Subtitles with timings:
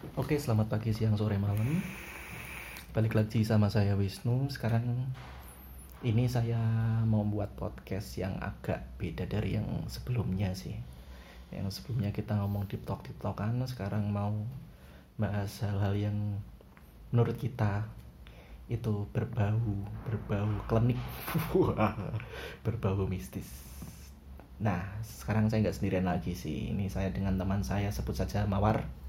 [0.00, 1.76] Oke, selamat pagi, siang, sore, malam.
[2.96, 4.48] Balik lagi sama saya Wisnu.
[4.48, 5.12] Sekarang
[6.00, 6.56] ini saya
[7.04, 10.72] mau buat podcast yang agak beda dari yang sebelumnya sih.
[11.52, 14.32] Yang sebelumnya kita ngomong talk deep talkan, sekarang mau
[15.20, 16.16] bahas hal-hal yang
[17.12, 17.84] menurut kita
[18.72, 20.96] itu berbau berbau klinik
[22.64, 23.50] berbau mistis
[24.62, 28.99] nah sekarang saya nggak sendirian lagi sih ini saya dengan teman saya sebut saja Mawar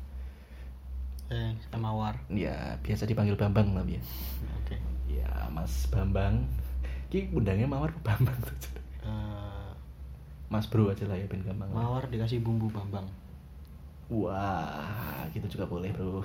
[1.32, 2.12] Eh, mawar.
[2.28, 4.04] ya biasa dipanggil Bambang lah ya
[4.60, 4.76] Oke.
[5.08, 6.44] ya Mas Bambang
[7.08, 8.56] ki undangnya Mawar Bambang tuh
[9.02, 9.70] Eh,
[10.48, 11.76] Mas Bro aja lah ya Ben gampang lah.
[11.82, 13.08] mawar dikasih bumbu bambang.
[14.12, 16.20] wah gitu juga boleh bro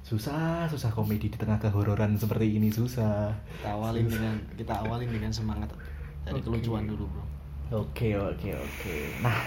[0.00, 5.28] susah susah komedi di tengah kehororan seperti ini susah Kita awalin dengan kita awalin dengan
[5.28, 5.68] semangat
[6.24, 6.48] dari Oke.
[6.48, 7.24] kelucuan dulu, Bro.
[7.84, 8.96] Oke oke oke.
[9.20, 9.38] Nah,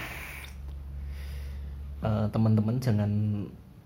[2.02, 3.10] eh, teman-teman jangan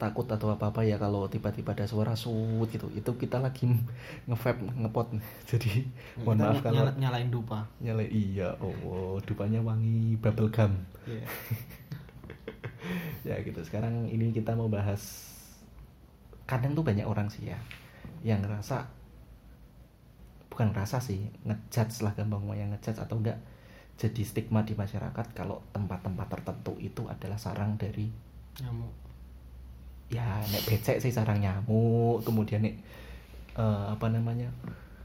[0.01, 2.89] takut atau apa apa ya kalau tiba-tiba ada suara sut gitu.
[2.91, 3.69] Itu kita lagi
[4.29, 5.13] nge-vape ngepot.
[5.53, 5.85] Jadi
[6.19, 7.69] mohon Kita maaf kalau nyala- nyalain dupa.
[7.79, 8.57] nyala iya.
[8.59, 10.73] Oh, dupanya wangi bubble gum.
[11.05, 11.29] Iya.
[13.29, 13.61] ya gitu.
[13.61, 15.29] Sekarang ini kita mau bahas
[16.45, 17.59] kadang tuh banyak orang sih ya
[18.27, 18.83] yang ngerasa
[20.51, 23.39] bukan ngerasa sih ngejudge lah gampang ngomong yang ngejudge atau enggak
[23.95, 28.11] jadi stigma di masyarakat kalau tempat-tempat tertentu itu adalah sarang dari
[28.59, 28.91] Nyamuk.
[30.11, 32.75] Ya nek becek sih sarang nyamuk kemudian nek
[33.55, 34.51] eh, apa namanya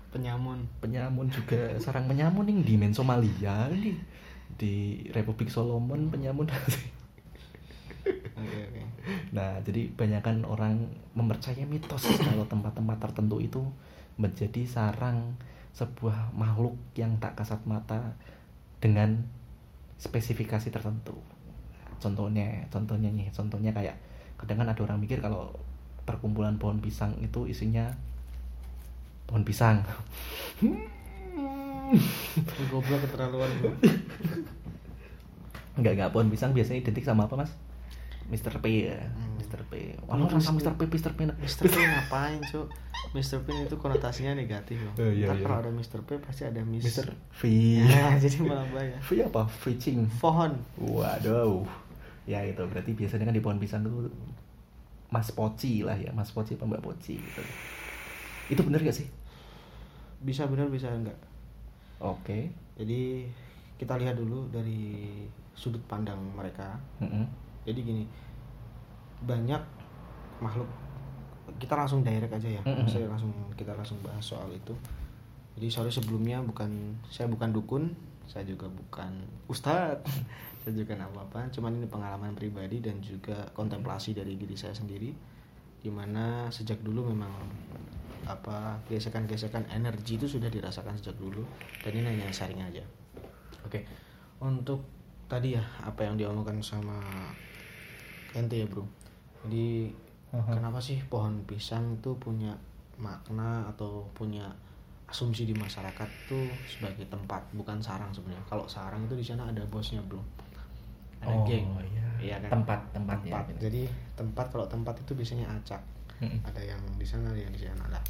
[0.10, 0.64] Penyamun.
[0.80, 3.92] penyamun juga sarang penyamun nih di men Somalia di
[4.56, 6.48] di Republik Solomon penyamun
[8.36, 8.82] Oke, oke.
[9.34, 10.78] Nah, jadi banyakkan orang
[11.18, 13.64] mempercayai mitos kalau tempat-tempat tertentu itu
[14.22, 15.34] menjadi sarang
[15.74, 18.14] sebuah makhluk yang tak kasat mata
[18.78, 19.26] dengan
[19.98, 21.18] spesifikasi tertentu.
[21.98, 23.98] Contohnya, contohnya nih, contohnya kayak
[24.46, 25.50] kadang kan ada orang mikir kalau
[26.06, 27.90] perkumpulan pohon pisang itu isinya
[29.26, 29.82] pohon pisang.
[30.62, 30.78] Ini
[32.70, 33.74] goblok keterlaluan, Bro.
[35.76, 37.52] Enggak, enggak pohon pisang biasanya identik sama apa, Mas?
[38.26, 38.58] Mr.
[38.58, 39.38] P ya, Hmm.
[39.38, 39.62] Mr.
[39.70, 39.94] P.
[40.02, 40.74] Kalau Wah, rasa Mr.
[40.74, 40.74] Mr.
[40.74, 41.12] P, Mr.
[41.14, 41.20] P.
[41.30, 41.64] Mr.
[41.70, 42.68] P ngapain, Cuk?
[43.14, 43.38] Mr.
[43.46, 44.94] P itu konotasinya negatif, loh.
[44.98, 45.46] Oh, iya, Ntar iya.
[45.46, 46.00] kalau ada Mr.
[46.02, 46.90] P pasti ada Miss.
[46.90, 47.14] Mr.
[47.14, 47.42] V.
[47.86, 48.98] Ya, jadi malah bahaya.
[48.98, 49.46] V apa?
[49.46, 50.10] Fishing.
[50.18, 50.58] Pohon.
[50.82, 51.70] Waduh.
[52.26, 54.10] Ya itu berarti biasanya kan di pohon pisang itu
[55.14, 57.42] Mas Poci lah ya, Mas Poci apa Mbak Poci gitu.
[58.50, 59.08] Itu bener gak sih?
[60.22, 61.18] Bisa benar bisa enggak.
[62.02, 62.52] Oke.
[62.76, 63.30] Jadi
[63.76, 65.08] kita lihat dulu dari
[65.56, 66.76] sudut pandang mereka.
[67.00, 67.26] Mm-mm.
[67.64, 68.04] Jadi gini,
[69.24, 69.62] banyak
[70.44, 70.68] makhluk
[71.62, 72.62] kita langsung direct aja ya.
[72.66, 72.88] Mm-mm.
[72.90, 74.76] Saya langsung kita langsung bahas soal itu.
[75.56, 77.96] Jadi sorry sebelumnya bukan saya bukan dukun,
[78.28, 80.04] saya juga bukan ustadz,
[80.74, 81.52] nggak apa-apa.
[81.54, 85.14] Cuman ini pengalaman pribadi dan juga kontemplasi dari diri saya sendiri,
[85.82, 87.34] di mana sejak dulu memang
[88.26, 91.46] apa gesekan-gesekan energi itu sudah dirasakan sejak dulu
[91.86, 92.82] dan ini hanya sharing aja.
[93.62, 93.86] Oke,
[94.42, 94.82] untuk
[95.30, 96.98] tadi ya apa yang diomongkan sama
[98.34, 98.86] ente ya bro.
[99.46, 99.94] Jadi
[100.34, 100.58] Aha.
[100.58, 102.58] kenapa sih pohon pisang itu punya
[102.98, 104.50] makna atau punya
[105.06, 108.42] asumsi di masyarakat tuh sebagai tempat bukan sarang sebenarnya.
[108.50, 110.18] Kalau sarang itu di sana ada bosnya bro,
[111.18, 112.06] ada Oh, geng, iya.
[112.18, 112.50] Iya kan?
[112.56, 113.44] Tempat, tempat, ya, tempat.
[113.48, 113.60] gitu.
[113.64, 113.82] Jadi
[114.16, 115.82] tempat kalau tempat itu biasanya acak.
[116.18, 116.40] Mm-mm.
[116.44, 117.84] Ada yang di sana, ada yang di sana.
[117.88, 118.04] Lah,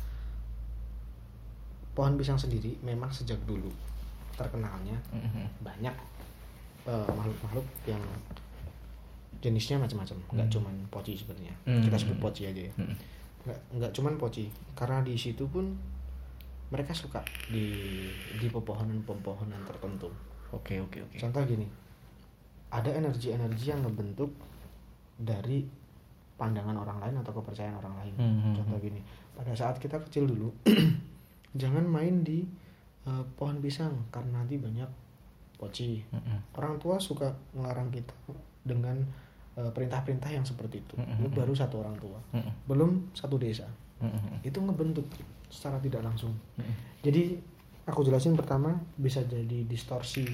[1.92, 3.72] pohon pisang sendiri memang sejak dulu
[4.34, 5.48] terkenalnya Mm-mm.
[5.60, 5.96] banyak
[6.86, 8.04] eh, makhluk-makhluk yang
[9.38, 10.54] jenisnya macam-macam nggak Hmm.
[10.54, 11.82] cuman poci sebenarnya Hmm.
[11.82, 12.96] kita sebut poci aja ya Mm-mm.
[13.44, 15.72] nggak nggak cuman poci karena di situ pun
[16.68, 17.72] mereka suka di
[18.36, 20.10] di pepohonan-pepohonan tertentu
[20.52, 21.16] Oke, oke, oke.
[21.16, 21.66] contoh gini
[22.74, 24.32] ada energi-energi yang ngebentuk
[25.16, 25.64] dari
[26.36, 28.86] pandangan orang lain atau kepercayaan orang lain Hmm, hmm, contoh hmm.
[28.86, 29.02] gini
[29.36, 30.52] pada saat kita kecil dulu
[31.62, 32.44] jangan main di
[33.08, 34.88] eh, pohon pisang karena nanti banyak
[35.56, 36.60] poci Mm-mm.
[36.60, 38.12] orang tua suka melarang kita
[38.68, 39.00] dengan
[39.56, 41.00] eh, perintah-perintah yang seperti itu.
[41.00, 42.68] Itu baru satu orang tua Mm-mm.
[42.68, 43.68] belum satu desa
[44.04, 44.44] Mm-mm.
[44.44, 45.08] itu ngebentuk
[45.48, 46.76] secara tidak langsung Mm-mm.
[47.00, 47.40] jadi
[47.88, 50.28] aku jelasin pertama bisa jadi distorsi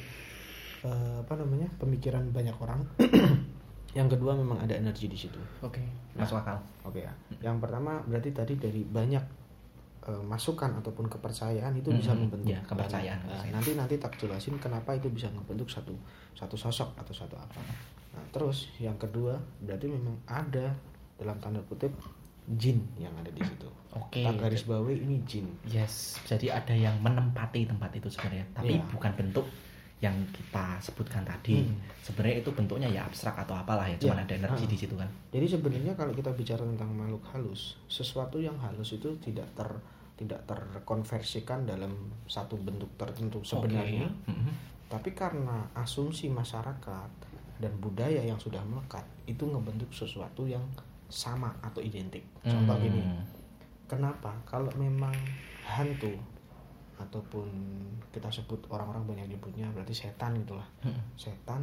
[0.83, 2.81] eh, apa namanya pemikiran banyak orang.
[3.91, 5.35] Yang kedua memang ada energi di situ.
[5.59, 5.83] Oke,
[6.15, 6.23] Nah.
[6.23, 6.55] masuk akal.
[6.81, 7.11] oke ya.
[7.41, 9.23] Yang pertama berarti tadi dari banyak
[10.01, 13.53] eh, masukan ataupun kepercayaan itu bisa Mhm, membentuk ya, kepercayaan, Nah, kepercayaan.
[13.53, 15.93] nanti nanti tak jelasin kenapa itu bisa membentuk satu
[16.33, 17.61] satu sosok atau satu apa.
[18.11, 20.73] Nah terus yang kedua berarti memang ada
[21.15, 21.93] dalam tanda kutip
[22.49, 23.69] jin yang ada di situ.
[23.91, 24.23] Oke.
[24.23, 25.45] tak garis bawahi ini jin.
[25.65, 28.87] Yes, jadi ada yang menempati tempat itu sebenarnya, tapi Iya.
[28.89, 29.45] bukan bentuk
[30.01, 31.77] yang kita sebutkan tadi Hmm.
[32.01, 34.69] sebenarnya itu bentuknya ya abstrak atau apalah ya cuman Ya, ada energi ah.
[34.69, 39.13] di situ kan Jadi sebenarnya kalau kita bicara tentang makhluk halus, sesuatu yang halus itu
[39.21, 39.69] tidak ter
[40.17, 41.93] tidak terkonversikan dalam
[42.25, 44.05] satu bentuk tertentu sebenarnya.
[44.05, 44.29] Oke.
[44.33, 44.51] Mhm.
[44.85, 47.09] Tapi karena asumsi masyarakat
[47.57, 50.61] dan budaya yang sudah melekat, itu ngebentuk sesuatu yang
[51.07, 52.21] sama atau identik.
[52.41, 52.83] Contoh Hmm.
[52.83, 53.01] gini,
[53.85, 55.13] kenapa kalau memang
[55.63, 56.13] hantu
[57.01, 57.47] ataupun
[58.09, 60.65] kita sebut orang-orang banyak nyebutnya berarti setan itulah.
[60.81, 61.01] Mhm.
[61.15, 61.61] Setan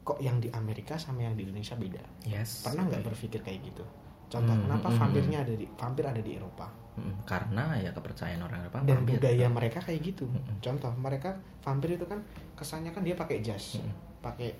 [0.00, 2.02] kok yang di Amerika sama yang di Indonesia beda?
[2.24, 3.84] yes Pernah nggak berpikir kayak gitu?
[4.26, 6.66] Contoh, Hmm, kenapa hmm, vampirnya ada di vampir ada di Eropa?
[6.92, 7.24] Mhm.
[7.24, 9.16] karena ya kepercayaan orang Eropa Dan vampir.
[9.16, 10.28] budaya mereka kayak gitu.
[10.28, 10.60] Hmm.
[10.60, 12.20] Contoh, mereka vampir itu kan
[12.52, 13.88] kesannya kan dia pakai jas, Hmm.
[14.20, 14.52] pakai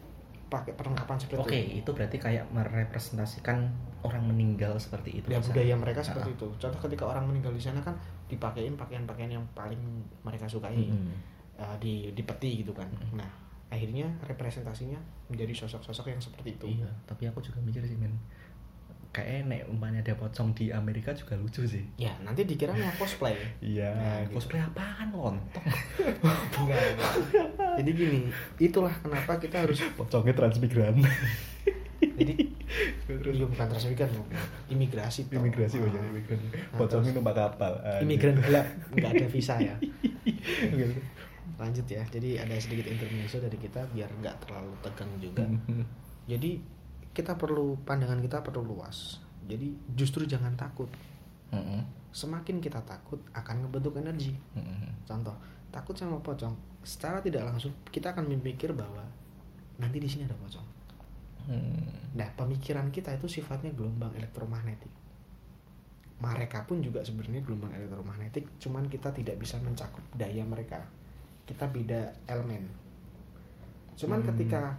[0.48, 1.80] pakai perlengkapan seperti Oke, itu.
[1.80, 5.26] itu berarti kayak merepresentasikan orang meninggal seperti itu.
[5.26, 6.48] Ya budaya mereka seperti itu.
[6.56, 7.96] Contoh ketika orang meninggal di sana kan
[8.32, 9.78] dipakein pakaian-pakaian yang paling
[10.22, 11.12] mereka sukai, Mhm.
[11.54, 12.88] eh, di di peti gitu kan.
[12.88, 13.14] Mm-mm.
[13.14, 13.28] Nah,
[13.68, 14.96] akhirnya representasinya
[15.28, 16.66] menjadi sosok-sosok yang seperti itu.
[16.80, 18.16] Iya, tapi aku juga mikir sih men.
[19.12, 21.84] Kayaknya nek umpamanya ada pocong di Amerika juga lucu sih.
[21.94, 23.36] Ya, nanti dikira mau cosplay.
[23.60, 24.40] Iya, Nah, gitu.
[24.40, 25.68] cosplay apaan lontong?
[26.56, 27.12] Enggak, enggak.
[27.76, 28.20] Jadi gini,
[28.58, 30.96] itulah kenapa kita harus Pocongnya transmigran.
[32.02, 32.34] jadi
[33.32, 34.10] iya bukan transmigran
[34.66, 35.38] imigrasi toh.
[35.38, 35.92] imigrasi oh Ah.
[35.92, 36.40] ya imigran.
[36.88, 37.72] Terus- numpak kapal.
[37.78, 38.02] Anjir.
[38.02, 39.74] imigran gelap nggak ada visa ya
[41.54, 45.84] lanjut ya jadi ada sedikit intermezzo dari kita biar nggak terlalu tegang juga Mhm.
[46.26, 46.58] jadi
[47.12, 50.88] kita perlu pandangan kita perlu luas jadi justru jangan takut
[51.48, 52.10] Mhm.
[52.10, 55.06] semakin kita takut akan ngebentuk energi Mhm.
[55.06, 55.36] contoh
[55.68, 56.52] takut sama pocong
[56.82, 59.04] secara tidak langsung kita akan memikir bahwa
[59.76, 60.66] nanti di sini ada pocong
[61.48, 62.14] Mhm.
[62.14, 64.90] Nah, pemikiran kita itu sifatnya gelombang elektromagnetik.
[66.22, 70.78] Mereka pun juga sebenarnya gelombang elektromagnetik, cuman kita tidak bisa mencakup daya mereka.
[71.42, 72.62] Kita beda elemen.
[73.98, 74.28] Cuman Hmm.
[74.30, 74.78] ketika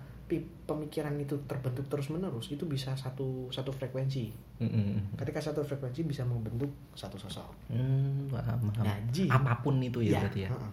[0.65, 4.31] pemikiran itu terbentuk terus-menerus, itu bisa satu satu frekuensi.
[4.63, 5.19] Mhm.
[5.19, 7.51] Ketika satu frekuensi bisa membentuk satu sosok.
[7.69, 8.83] Hmm, paham, paham.
[8.88, 9.30] Nah, jin.
[9.30, 10.50] Apa pun itu ya, berarti ya.
[10.50, 10.62] heeh.
[10.63, 10.71] Nah,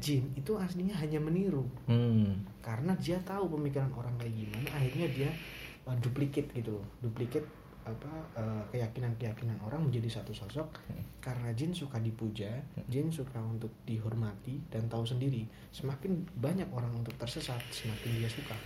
[0.00, 1.66] jin itu aslinya hanya meniru.
[1.88, 2.44] Hmm.
[2.60, 5.30] karena dia tahu pemikiran orang kayak gimana akhirnya dia
[5.88, 6.86] uh, duplicate gitu loh.
[7.00, 7.46] Duplicate
[7.80, 10.68] apa uh, keyakinan-keyakinan orang menjadi satu sosok.
[10.88, 11.02] Hmm.
[11.20, 12.48] karena jin suka dipuja
[12.88, 18.56] jin suka untuk dihormati dan tahu sendiri semakin banyak orang untuk tersesat semakin dia suka.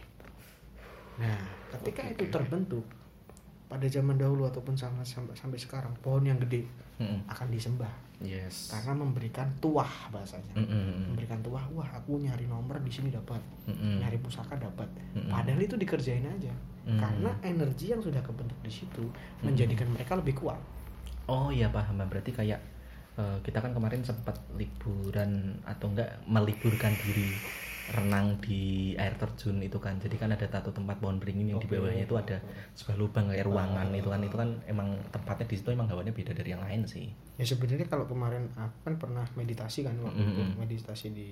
[1.19, 1.39] Nah
[1.75, 2.87] ketika Oke, itu terbentuk
[3.71, 7.26] pada zaman dahulu ataupun sampai sampai, sampai sekarang pohon yang gede Mhm.
[7.26, 7.91] akan disembah
[8.23, 8.70] Yes.
[8.70, 11.11] karena memberikan tuah bahasanya Mhm.
[11.12, 13.99] memberikan tuah wah aku nyari nomor di sini dapat Mhm.
[14.00, 15.29] nyari pusaka dapat Mm-mm.
[15.29, 16.55] padahal itu dikerjain aja
[16.85, 17.00] Mm.
[17.00, 19.05] karena energi yang sudah kebentuk di situ
[19.41, 20.61] menjadikan mereka lebih kuat
[21.25, 22.61] Oh iya paham berarti kayak
[23.14, 27.31] eh, kita kan kemarin sempat liburan atau enggak meliburkan diri
[27.93, 30.01] renang di air terjun itu kan.
[30.01, 31.77] Jadi kan ada satu tempat pohon beringin yang di Oke.
[31.77, 32.41] bawahnya itu ada
[32.73, 34.21] sebuah lubang kayak ruangan itu kan.
[34.25, 37.13] Itu kan emang tempatnya di situ emang hawannya beda dari yang lain sih.
[37.37, 40.41] Ya sebenarnya kalau kemarin aku kan pernah meditasi kan waktu itu.
[40.41, 40.57] Mm-mm.
[40.57, 41.29] meditasi di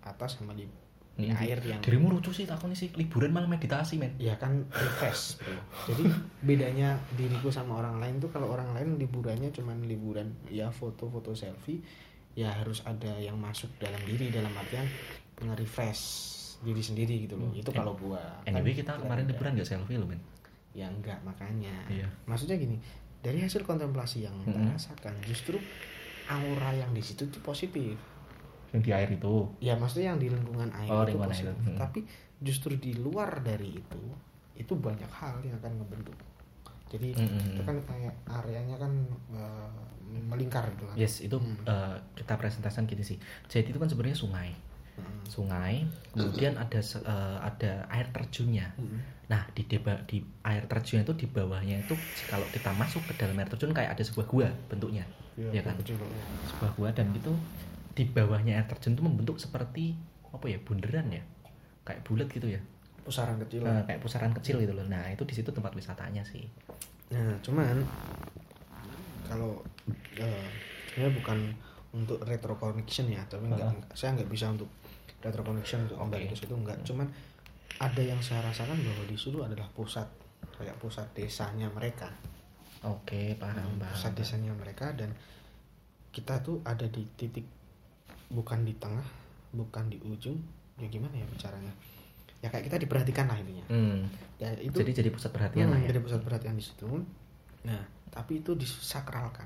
[0.00, 1.36] atas sama di, di Mm.
[1.36, 4.16] air yang dirimu lucu sih takutnya sih liburan malah meditasi men.
[4.16, 5.36] Ya kan refresh
[5.84, 6.08] jadi
[6.40, 11.84] bedanya diriku sama orang lain tuh kalau orang lain liburannya cuman liburan ya foto-foto selfie
[12.38, 14.86] ya harus ada yang masuk dalam diri dalam artian
[15.42, 16.02] nge-refresh
[16.60, 17.56] diri sendiri gitu loh Hmm.
[17.56, 19.32] itu kalau gua Kan anyway kita kira kemarin enggak.
[19.34, 20.20] liburan gak selfie loh men
[20.70, 22.06] ya enggak makanya Iya.
[22.24, 22.76] maksudnya gini
[23.18, 24.72] dari hasil kontemplasi yang kita Mm-mm.
[24.72, 25.56] rasakan justru
[26.26, 27.96] aura yang di situ tuh positif
[28.70, 31.66] yang di air itu ya maksudnya yang di lingkungan air Oh, itu lingkungan positif air.
[31.66, 31.76] Mm.
[31.76, 32.00] tapi
[32.38, 34.02] justru di luar dari itu
[34.54, 36.16] itu banyak hal yang akan ngebentuk
[36.86, 37.50] jadi Mm-mm.
[37.50, 38.92] itu kan kayak areanya kan
[39.32, 39.70] eh,
[40.22, 41.56] melingkar gitu kan yes itu Hmm.
[41.62, 43.16] eh, kita presentasikan gini sih
[43.46, 44.50] jadi itu kan sebenarnya sungai
[45.30, 48.74] Sungai kemudian ada eh, ada air terjunnya.
[49.30, 51.94] Nah di deba, di air terjun itu di bawahnya itu
[52.26, 55.06] kalau kita masuk ke dalam air terjun kayak ada sebuah gua bentuknya.
[55.38, 55.78] Iya, ya kan?
[55.78, 55.96] ya.
[56.50, 57.32] sebuah gua dan itu
[57.94, 59.94] di bawahnya air terjun itu membentuk seperti
[60.34, 61.22] apa ya bunderan ya?
[61.86, 62.60] Kayak bulat gitu ya?
[63.06, 63.62] Pusaran kecil.
[63.62, 64.86] Nah, kayak pusaran kecil gitu loh.
[64.86, 66.44] Nah itu di situ tempat wisatanya sih.
[67.10, 67.82] Nah, cuman
[69.26, 69.62] kalau
[70.90, 71.38] sebenarnya bukan
[71.90, 74.70] untuk retro connection ya, tapi enggak, saya nggak bisa untuk
[75.20, 76.26] retro connection untuk Oke.
[76.26, 76.80] ke situ enggak.
[76.82, 77.06] Cuman
[77.76, 80.04] ada yang saya rasakan bahwa di situ adalah pusat
[80.56, 82.08] kayak pusat desanya mereka,
[82.82, 85.12] oke paham Hmm, paham pusat desanya mereka dan
[86.10, 87.44] kita tuh ada di titik
[88.28, 89.04] bukan di tengah,
[89.52, 90.36] bukan di ujung,
[90.76, 91.72] ya gimana ya bicaranya?
[92.40, 93.64] Ya kayak kita diperhatikan lah intinya.
[93.68, 94.08] Hmm,
[94.40, 96.88] Ya itu jadi jadi pusat perhatian Hmm, lah ya jadi pusat perhatian di situ.
[97.68, 99.44] Nah, tapi itu disakralkan.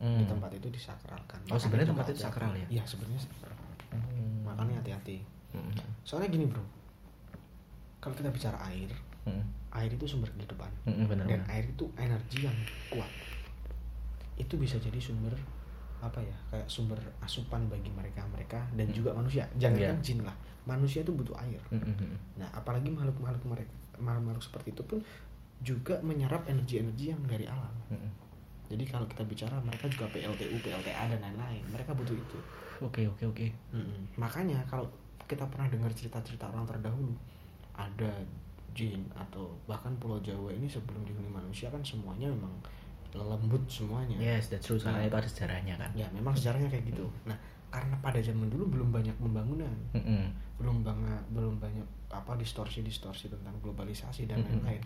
[0.00, 0.28] Di Hmm.
[0.28, 1.40] tempat itu disakralkan.
[1.48, 2.66] Oh, sebenarnya tempat itu sakral ya?
[2.68, 3.56] Iya, sebenarnya sakral.
[3.96, 4.44] Hmm.
[4.44, 5.18] Makanya hati-hati.
[5.50, 5.70] Mm.
[6.02, 6.62] soalnya gini bro
[7.98, 8.90] kalau kita bicara air
[9.22, 9.40] Mm.
[9.72, 11.48] air itu sumber kehidupan Mm, benar dan benar.
[11.50, 12.56] air itu energi yang
[12.88, 13.08] kuat
[14.34, 15.32] itu bisa jadi sumber
[15.98, 18.94] apa ya kayak sumber asupan bagi mereka mereka dan Hmm.
[18.94, 22.16] juga manusia jangan kan jin lah manusia itu butuh air Mm, mm, mm.
[22.36, 24.98] nah apalagi makhluk makhluk mereka makhluk makhluk seperti itu pun
[25.60, 28.10] juga menyerap energi-energi yang dari alam Mm.
[28.74, 32.38] Jadi kalau kita bicara mereka juga PLTU PLTA dan lain-lain mereka butuh itu
[32.80, 33.46] Oke oke oke.
[33.70, 34.02] Mm-mm.
[34.16, 34.84] makanya kalau
[35.24, 37.14] kita pernah dengar cerita-cerita orang terdahulu
[37.72, 38.10] ada
[38.70, 42.50] jin atau bahkan Pulau Jawa ini sebelum dihuni manusia kan semuanya memang
[43.14, 44.74] lembut semuanya Yes, that's true.
[44.76, 45.06] Karena Nah.
[45.06, 45.90] itu ada sejarahnya kan.
[45.94, 47.38] ya memang sejarahnya kayak gitu nah
[47.70, 50.26] karena pada zaman dulu belum banyak pembangunan Mm-mm.
[50.58, 54.82] belum banget belum banyak apa distorsi distorsi tentang globalisasi dan lain-lain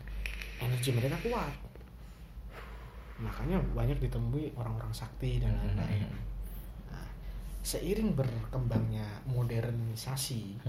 [0.59, 1.53] energi mereka kuat
[3.19, 5.75] makanya banyak ditemui orang-orang sakti dan Mm-mm.
[5.75, 6.07] lain-lain
[6.87, 7.09] nah,
[7.61, 10.63] seiring berkembangnya modernisasi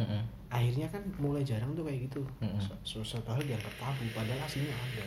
[0.50, 2.58] akhirnya kan mulai jarang tuh kayak gitu Mm-mm.
[2.82, 5.06] Su- suatu hal dianggap tabu padahal aslinya ada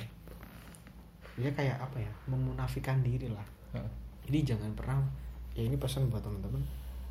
[1.32, 3.88] dia kayak apa ya memunafikan diri lah Mm.
[4.28, 5.00] jadi jangan pernah
[5.56, 6.60] ya ini pesan buat teman-teman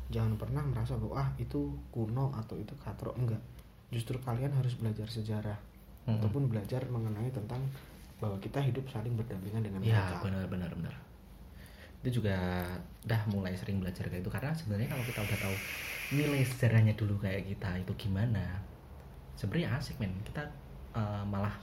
[0.08, 1.58] jangan pernah merasa bahwa ah itu
[1.90, 3.42] kuno atau itu katro enggak
[3.90, 5.58] justru kalian harus belajar sejarah
[6.06, 6.22] Mm-mm.
[6.22, 7.58] ataupun belajar mengenai tentang
[8.22, 10.94] bahwa kita hidup saling berdampingan dengan Ya mereka benar benar benar.
[12.02, 12.38] Itu juga
[13.02, 15.56] udah mulai sering belajar kayak itu karena sebenarnya kalau kita udah tahu
[16.14, 18.62] nilai sejarahnya dulu kayak kita itu gimana,
[19.34, 20.14] sebenarnya asik men.
[20.22, 20.46] Kita
[20.94, 21.54] eh, malah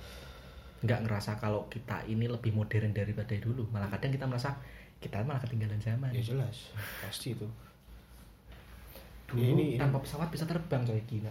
[0.83, 3.63] nggak ngerasa kalau kita ini lebih modern daripada dulu.
[3.71, 4.51] Malah kadang kita merasa
[4.99, 6.11] kita malah ketinggalan zaman.
[6.11, 7.47] ya jelas pasti itu
[9.29, 11.29] Dulu Ya, ini- tanpa pesawat bisa terbang coy gila.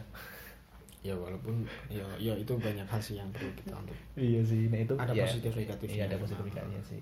[0.98, 4.82] Ya walaupun ya ya itu banyak hal sih yang perlu kita untuk Iya sih, nah
[4.82, 5.94] itu Ada ya, positif negatifnya.
[5.94, 7.00] Iya ada positif negatifnya sih.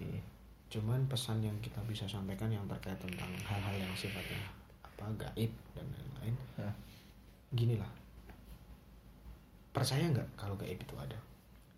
[0.67, 4.43] cuman pesan yang kita bisa sampaikan yang terkait tentang hal-hal yang sifatnya
[4.83, 6.75] apa gaib dan lain-lain Hah.
[7.55, 7.89] gini lah
[9.71, 11.15] percaya nggak kalau gaib itu ada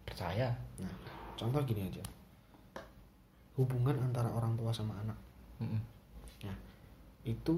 [0.09, 0.49] Percaya?
[0.81, 0.89] nah
[1.37, 2.01] contoh gini aja
[3.55, 5.19] hubungan antara orang tua sama anak
[5.61, 5.79] Mm-mm.
[6.43, 6.57] nah
[7.29, 7.55] itu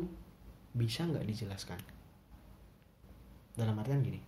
[0.74, 1.78] bisa nggak dijelaskan
[3.54, 4.18] dalam artian gini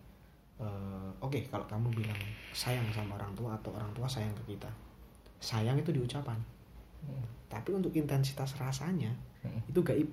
[0.62, 4.70] eh, oke kalau kamu bilang sayang sama orang tua atau orang tua sayang ke kita
[5.38, 6.38] sayang itu di ucapan
[7.02, 7.18] Mm.
[7.48, 9.10] tapi untuk intensitas rasanya
[9.42, 9.58] Mm-mm.
[9.66, 10.06] itu gaib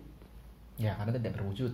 [0.76, 1.70] Ya karena tidak berwujud.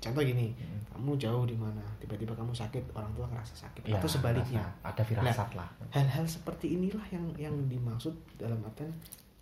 [0.00, 0.80] contoh gini Mm.
[0.88, 5.02] kamu jauh di mana tiba-tiba kamu sakit orang tua ngerasa sakit Ya, atau sebaliknya ada
[5.02, 5.68] firasat lah.
[5.90, 8.88] hal-hal seperti inilah yang yang dimaksud dalam artian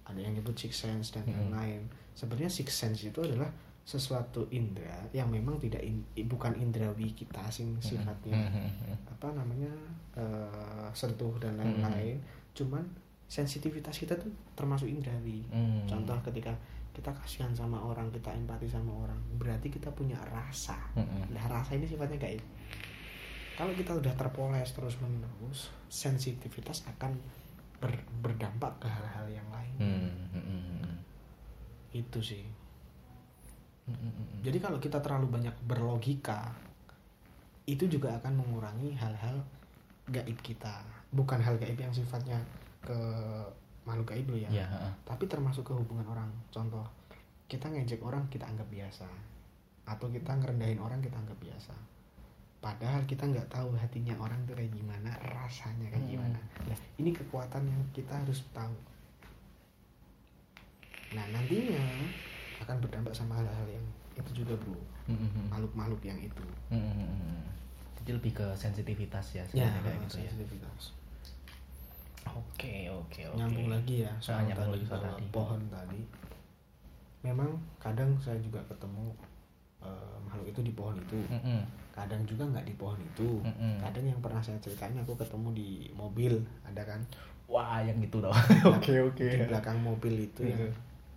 [0.03, 1.55] ada yang nyebut six sense dan Mm-mm.
[1.55, 3.47] lain-lain sebenarnya six sense itu adalah
[3.83, 8.39] sesuatu indera yang memang tidak in- bukan indrawi kita sing sifatnya.
[8.39, 8.95] Mm-mm.
[9.11, 9.71] apa namanya
[10.15, 12.17] eh, sentuh dan lain-lain.
[12.55, 12.83] Cuman
[13.27, 15.43] sensitivitas kita tuh termasuk indrawi
[15.89, 16.53] contoh ketika
[16.93, 20.77] kita kasihan sama orang kita empati sama orang berarti kita punya rasa.
[21.33, 22.45] Nah rasa ini sifatnya gaib
[23.53, 27.17] kalau kita udah terpoles terus menerus sensitivitas akan
[27.81, 29.77] ber- berdampak ke hal-hal yang lain.
[31.93, 32.45] Itu sih
[33.87, 34.39] mm, mm, mm.
[34.47, 36.55] jadi kalau kita terlalu banyak berlogika
[37.67, 39.39] itu juga akan mengurangi hal-hal
[40.11, 40.83] gaib kita.
[41.15, 42.43] Bukan hal gaib yang sifatnya
[42.83, 42.97] ke
[43.87, 44.51] makhluk gaib lo ya.
[44.51, 44.93] Ya, heeh.
[45.07, 46.27] tapi termasuk ke hubungan orang.
[46.51, 46.83] Contoh
[47.47, 49.07] kita ngejek orang kita anggap biasa.
[49.87, 51.75] Atau kita ngerendahin orang kita anggap biasa.
[52.63, 56.13] Padahal kita nggak tahu hatinya orang itu kayak gimana rasanya kayak Hmm.
[56.15, 56.39] gimana.
[56.67, 58.75] Nah ini kekuatan yang kita harus tahu.
[61.15, 61.83] Nah nantinya
[62.63, 65.47] akan berdampak sama hal-hal yang itu juga bro Mm, mm, mm.
[65.51, 67.43] makhluk-makhluk yang itu Mm, mm, mm, mm.
[68.03, 70.31] Jadi lebih ke sensitivitas ya ya kayak gitu ya.
[70.31, 70.95] sensitivitas
[72.33, 73.37] Oke, oke, oke.
[73.37, 75.25] nyambung lagi ya soal tadi, lagi soal tadi.
[75.29, 76.01] pohon tadi
[77.23, 79.11] memang kadang saya juga ketemu
[79.83, 81.63] eh, makhluk itu di pohon itu Mm, mm.
[81.93, 83.75] kadang juga nggak di pohon itu Mm-mm.
[83.83, 87.03] kadang yang pernah saya ceritain aku ketemu di mobil ada kan
[87.53, 88.33] Wah, yang itu loh.
[88.73, 89.21] Oke, oke.
[89.29, 90.73] di belakang mobil itu yang.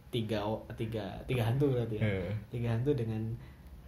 [0.07, 0.39] Tiga
[0.73, 2.31] tiga tiga hantu berarti ya Iya.
[2.49, 3.21] tiga hantu dengan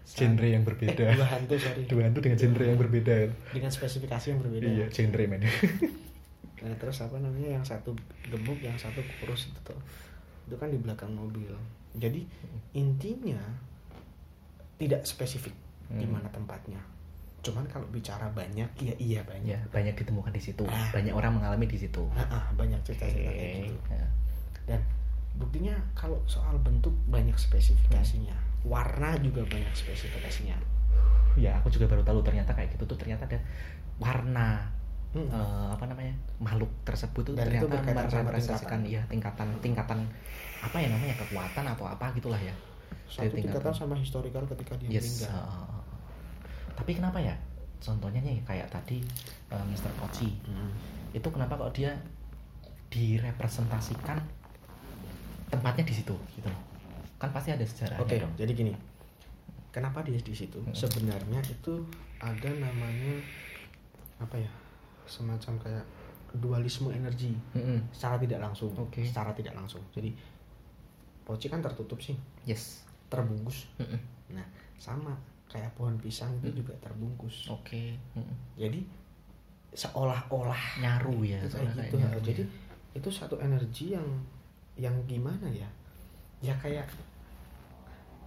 [0.08, 1.04] Genre yang eh, berbeda.
[1.20, 3.16] dua hantu sorry Dua hantu dengan genre yang berbeda.
[3.52, 5.44] dengan spesifikasi yang berbeda Iya, genre men.
[6.58, 7.94] Nah, terus apa namanya yang satu
[8.26, 9.78] gemuk, yang satu kurus itu tuh.
[10.44, 11.54] Itu kan di belakang mobil.
[11.94, 12.26] Jadi
[12.74, 13.38] intinya
[14.76, 15.54] tidak spesifik
[15.88, 16.18] di Hmm.
[16.18, 16.82] mana tempatnya.
[17.40, 19.54] Cuman kalau bicara banyak, ya iya banyak.
[19.54, 20.66] ya, banyak ditemukan di situ.
[20.68, 20.90] Ah.
[20.92, 22.04] Banyak orang mengalami di situ.
[22.12, 23.62] Nah, ah, banyak cerita-cerita kayak Oke.
[23.62, 23.67] gitu.
[25.98, 28.38] Kalau soal bentuk banyak spesifikasinya.
[28.62, 30.54] Warna juga banyak spesifikasinya.
[31.34, 33.40] Ya, aku juga baru tahu ternyata kayak gitu tuh ternyata ada
[33.98, 34.62] warna
[35.08, 35.24] Hmm.
[35.26, 35.40] eh,
[35.72, 40.04] apa namanya makhluk tersebut tuh Dan itu ternyata merepresentasikan ya tingkatan tingkatan
[40.60, 42.52] apa ya namanya kekuatan atau apa gitulah ya
[43.08, 45.48] Satu Dari tingkatan sama historical ketika dia yes meninggal.
[45.48, 45.80] uh,
[46.76, 47.34] tapi kenapa ya
[47.80, 49.00] contohnya nih kayak tadi
[49.48, 49.96] eh, Mr.
[49.96, 50.76] Kochi Hmm.
[51.16, 51.96] itu kenapa kok dia
[52.92, 54.20] direpresentasikan
[55.48, 56.62] tempatnya di situ gitu loh
[57.18, 58.74] kan pasti ada sejarahnya Oke, dong jadi gini.
[59.68, 60.58] Kenapa dia di situ?
[60.58, 60.74] Hmm.
[60.74, 61.74] Sebenarnya itu
[62.18, 63.14] ada namanya
[64.18, 64.50] apa ya?
[65.06, 65.86] Semacam kayak
[66.34, 67.86] dualisme energi Mm-mm.
[67.90, 68.74] secara tidak langsung.
[68.74, 69.02] Oke.
[69.02, 69.82] Secara tidak langsung.
[69.92, 70.14] Jadi
[71.22, 73.70] Poci kan tertutup sih, yes terbungkus.
[73.78, 74.00] Mm-mm.
[74.34, 75.14] Nah, sama
[75.46, 76.58] kayak pohon pisang itu Hmm.
[76.58, 77.46] juga terbungkus.
[77.48, 78.36] oke Mm-mm.
[78.56, 78.82] Jadi
[79.72, 81.96] seolah-olah nyaru ya itu kayak gitu.
[81.98, 82.50] nyaru Jadi ya.
[82.98, 84.06] itu satu energi yang
[84.78, 85.68] yang gimana ya?
[86.40, 86.86] Ya kayak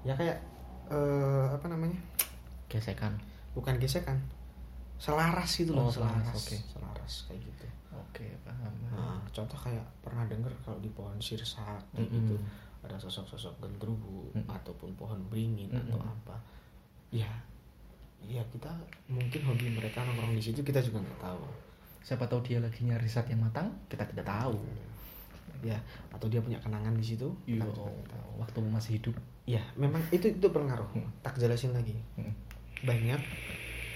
[0.03, 0.39] ya kayak
[0.89, 1.97] eh, apa namanya?
[2.71, 3.11] gesekan
[3.51, 4.15] bukan gesekan
[4.95, 6.57] selaras gitu loh Oh, selaras, selaras oke.
[6.71, 12.07] selaras kayak gitu oke paham nah, contoh kayak pernah denger kalau di pohon sirsak kayak
[12.07, 12.31] Mm-mm.
[12.31, 12.37] gitu
[12.87, 14.47] ada sosok-sosok gendruwo Mm-mm.
[14.47, 16.15] ataupun pohon beringin atau Mm-mm.
[16.15, 16.37] apa
[17.11, 17.27] ya
[18.23, 18.71] ya kita
[19.11, 21.43] mungkin hobi mereka nongkrong di situ kita juga nggak tahu
[22.07, 24.63] siapa tahu dia lagi nyari riset yang matang kita tidak tahu
[25.63, 25.79] ya
[26.11, 29.63] atau dia punya kenangan di situ Iya, kita juga nggak tahu waktu masih hidup ya
[29.75, 31.09] memang itu itu berpengaruh Hmm.
[31.21, 32.33] tak jelasin lagi Mm.
[32.83, 33.21] banyak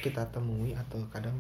[0.01, 1.35] kita temui atau kadang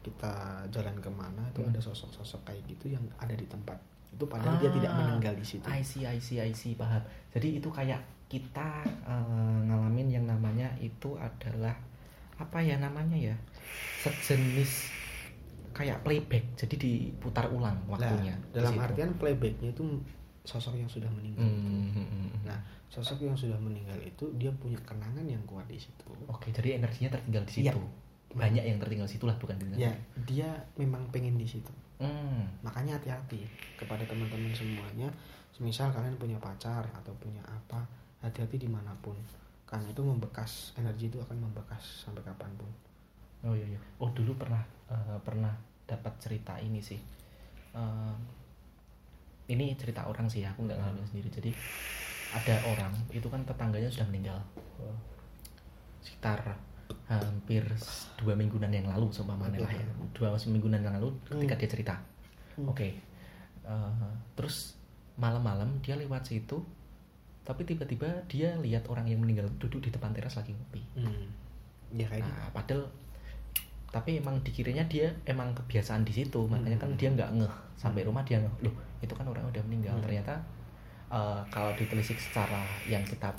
[0.00, 0.32] kita
[0.68, 1.68] jalan ke mana itu Hmm.
[1.68, 3.76] ada sosok-sosok kayak gitu yang ada di tempat
[4.08, 7.04] itu padahal dia tidak Ah, meninggal di situ I see, I see, I see, paham.
[7.28, 11.76] Jadi itu kayak kita eh, ngalamin yang namanya itu adalah
[12.36, 13.36] apa ya namanya ya
[14.00, 14.96] sejenis
[15.78, 16.44] kayak playback.
[16.58, 18.34] Jadi diputar ulang Nah, waktunya.
[18.34, 19.84] di dalam artian playbacknya itu
[20.42, 21.68] sosok yang sudah meninggal Hmm, itu.
[21.68, 22.30] hmm, hmm, hmm.
[22.42, 22.56] nah
[22.88, 27.12] sosok yang sudah meninggal itu dia punya kenangan yang kuat di situ Oke, jadi energinya
[27.14, 27.80] tertinggal di situ.
[28.32, 29.92] Banyak yang tertinggal di situ lah, bukan di ya
[30.24, 31.68] dia memang pengen di situ
[31.98, 32.46] Hmm.
[32.62, 33.42] makanya hati-hati
[33.74, 35.10] kepada teman-teman semuanya
[35.58, 37.82] misal kalian punya pacar atau punya apa
[38.22, 39.18] hati-hati di mana pun
[39.66, 42.70] karena itu membekas energi itu akan membekas sampai kapan pun
[43.42, 43.80] Oh iya iya.
[43.98, 45.50] Oh dulu pernah eh, pernah
[45.88, 47.00] dapat cerita ini sih.
[47.72, 48.14] Eh,
[49.48, 51.28] ini cerita orang sih, aku nggak ngalamin sendiri.
[51.32, 51.50] Jadi
[52.36, 54.38] ada orang itu kan tetangganya sudah meninggal.
[56.04, 56.60] Sekitar
[57.08, 57.64] hampir
[58.20, 59.84] dua mingguan yang lalu seumpamanya lah ya.
[60.12, 61.60] Dua mingguan yang lalu ketika Hmm.
[61.64, 61.94] dia cerita.
[62.60, 62.68] Hmm.
[62.68, 62.88] Oke.
[63.64, 64.76] Eh, terus
[65.18, 66.62] malam-malam dia lewat situ
[67.42, 70.84] tapi tiba-tiba dia lihat orang yang meninggal duduk di depan teras lagi ngopi.
[71.00, 71.32] Hmm.
[71.96, 72.36] Ya kayak gitu.
[72.36, 72.84] Nah, padahal
[73.88, 78.20] tapi emang dikiranya dia emang kebiasaan di situ, makanya kan dia nggak ngeh sampai rumah
[78.24, 79.96] dia ngeh, loh itu kan orang udah meninggal.
[79.96, 80.04] Hmm.
[80.04, 80.34] Ternyata
[81.08, 83.32] eh, kalau ditelisik secara yang kita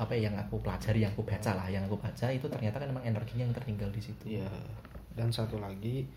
[0.00, 2.88] apa ya, yang aku pelajari, yang aku baca lah, yang aku baca itu ternyata kan
[2.88, 4.24] emang energinya yang tertinggal di situ.
[4.38, 4.48] Iya.
[5.12, 6.08] Dan satu lagi,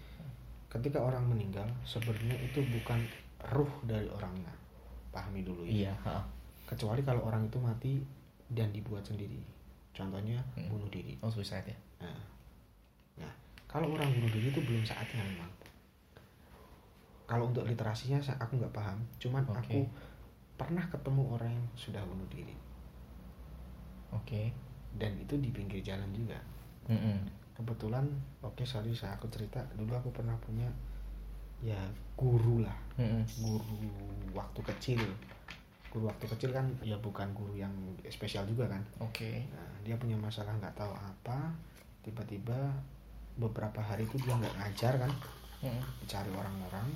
[0.72, 3.04] ketika orang meninggal, sebenarnya itu bukan
[3.52, 4.54] ruh dari orangnya.
[5.12, 5.92] Pahami dulu ya.
[5.92, 5.94] Iya.
[6.08, 6.24] ha.
[6.64, 8.00] Kecuali kalau orang itu mati
[8.48, 9.44] dan dibuat sendiri.
[9.92, 10.72] Contohnya Hmm.
[10.72, 11.20] bunuh diri.
[11.20, 11.78] Oh suicide ya.
[12.02, 12.18] Nah,
[13.20, 13.34] nah,
[13.74, 15.50] kalau orang bunuh diri itu belum saatnya memang.
[17.26, 19.02] Kalau untuk literasinya saya- aku nggak paham.
[19.18, 19.58] Cuman Oke.
[19.58, 19.80] aku
[20.54, 22.54] pernah ketemu orang yang sudah bunuh diri
[24.14, 24.54] Oke.
[24.94, 26.38] dan itu di pinggir jalan juga.
[26.86, 27.18] Mm-mm.
[27.54, 28.02] kebetulan
[28.42, 30.66] oke sorry saya aku cerita dulu aku pernah punya
[31.62, 31.78] ya
[32.18, 33.24] guru lah Mm-mm.
[33.40, 33.78] guru
[34.34, 35.00] waktu kecil
[35.88, 37.72] guru waktu kecil kan ya bukan guru yang
[38.10, 39.46] spesial juga kan Oke.
[39.48, 41.54] nah, dia punya masalah nggak tahu apa
[42.02, 42.74] tiba-tiba
[43.38, 45.12] beberapa hari itu dia nggak ngajar kan?
[45.64, 45.84] Mm-mm.
[46.06, 46.88] cari orang-orang.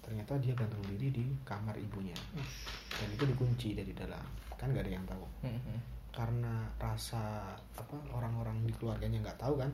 [0.00, 2.14] Ternyata dia gantung diri di kamar ibunya.
[2.94, 4.22] Dan itu dikunci dari dalam.
[4.54, 5.26] Kan nggak ada yang tahu.
[5.44, 5.78] Mm-mm.
[6.16, 7.44] karena rasa
[7.76, 9.68] apa orang-orang di keluarganya nggak tahu kan?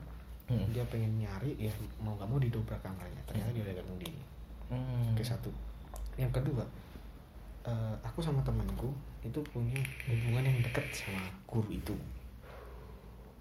[0.51, 0.75] Mm.
[0.75, 1.71] dia pengen nyari ya
[2.03, 3.23] mau nggak mau didobrak kamarnya.
[3.23, 4.21] Ternyata dia udah gantung diri.
[4.67, 5.15] Mm.
[5.15, 5.47] oke satu.
[6.19, 6.67] Yang kedua
[7.63, 8.91] eh, aku sama temanku
[9.23, 11.95] itu punya hubungan yang deket sama guru itu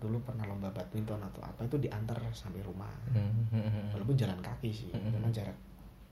[0.02, 3.94] dulu pernah lomba badminton atau apa itu diantar sampai rumah Mm-mm.
[3.94, 5.14] walaupun jalan kaki sih Mm-mm.
[5.14, 5.54] memang jarak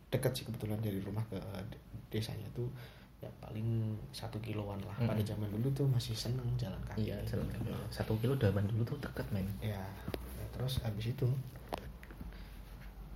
[0.08, 2.70] dekat sih kebetulan dari rumah ke de- desanya tuh
[3.18, 3.66] ya paling
[4.10, 7.68] satu kiloan lah pada zaman dulu tuh masih seneng jalan kaki Iya, jalan kaki.
[7.90, 9.44] Satu kilo daban dulu tuh deket men.
[9.60, 9.76] ya,
[10.32, 11.28] ya terus abis itu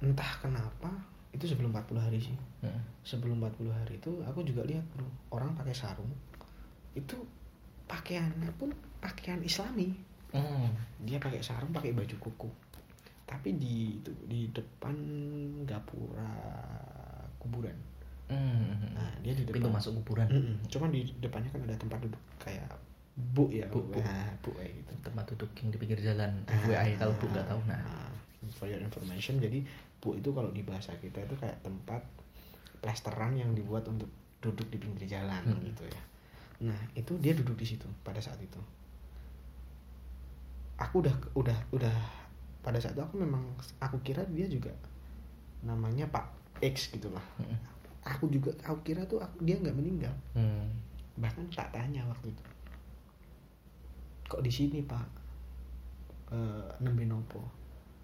[0.01, 0.91] entah kenapa
[1.31, 2.81] itu sebelum 40 hari sih Mm.
[3.03, 6.09] sebelum 40 hari itu aku juga lihat bro orang pakai sarung
[6.95, 7.13] itu
[7.85, 9.93] pakaiannya pun pakaian islami
[10.35, 10.69] Mm.
[11.01, 12.51] dia pakai sarung pakai baju kuku
[13.25, 14.95] tapi di itu di depan
[15.63, 16.33] gapura
[17.39, 17.77] kuburan
[18.25, 18.97] Mm.
[18.97, 20.25] nah dia di depan Pintu masuk kuburan.
[20.27, 20.57] Mm-mm.
[20.67, 22.73] cuman di depannya kan ada tempat duduk kayak
[23.15, 24.01] bu ya Bu, bu.
[24.01, 27.47] Nah, bu kayak gitu tempat duduk yang di pinggir jalan Ah, FYI kalau bu nggak
[27.47, 27.85] tahu nah
[28.51, 29.61] for your information jadi
[30.01, 32.01] bu itu kalau di bahasa kita itu kayak tempat
[32.81, 34.09] plesteran yang dibuat untuk
[34.41, 35.61] duduk di pinggir jalan Hmm.
[35.63, 36.03] gitu ya
[36.65, 38.59] nah itu dia duduk di situ pada saat itu
[40.75, 41.97] aku udah udah udah
[42.61, 43.43] pada saat itu aku memang
[43.79, 44.73] aku kira dia juga
[45.63, 46.27] namanya Pak
[46.61, 47.57] X gitu lah Mm-mm.
[48.05, 50.69] aku juga aku kira tuh aku, dia nggak meninggal Hmm.
[51.15, 52.45] bahkan tak tanya waktu itu
[54.25, 55.05] kok di sini pak
[56.83, 57.39] nembe nopo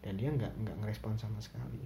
[0.00, 1.82] dan dia nggak nggak ngerespon sama sekali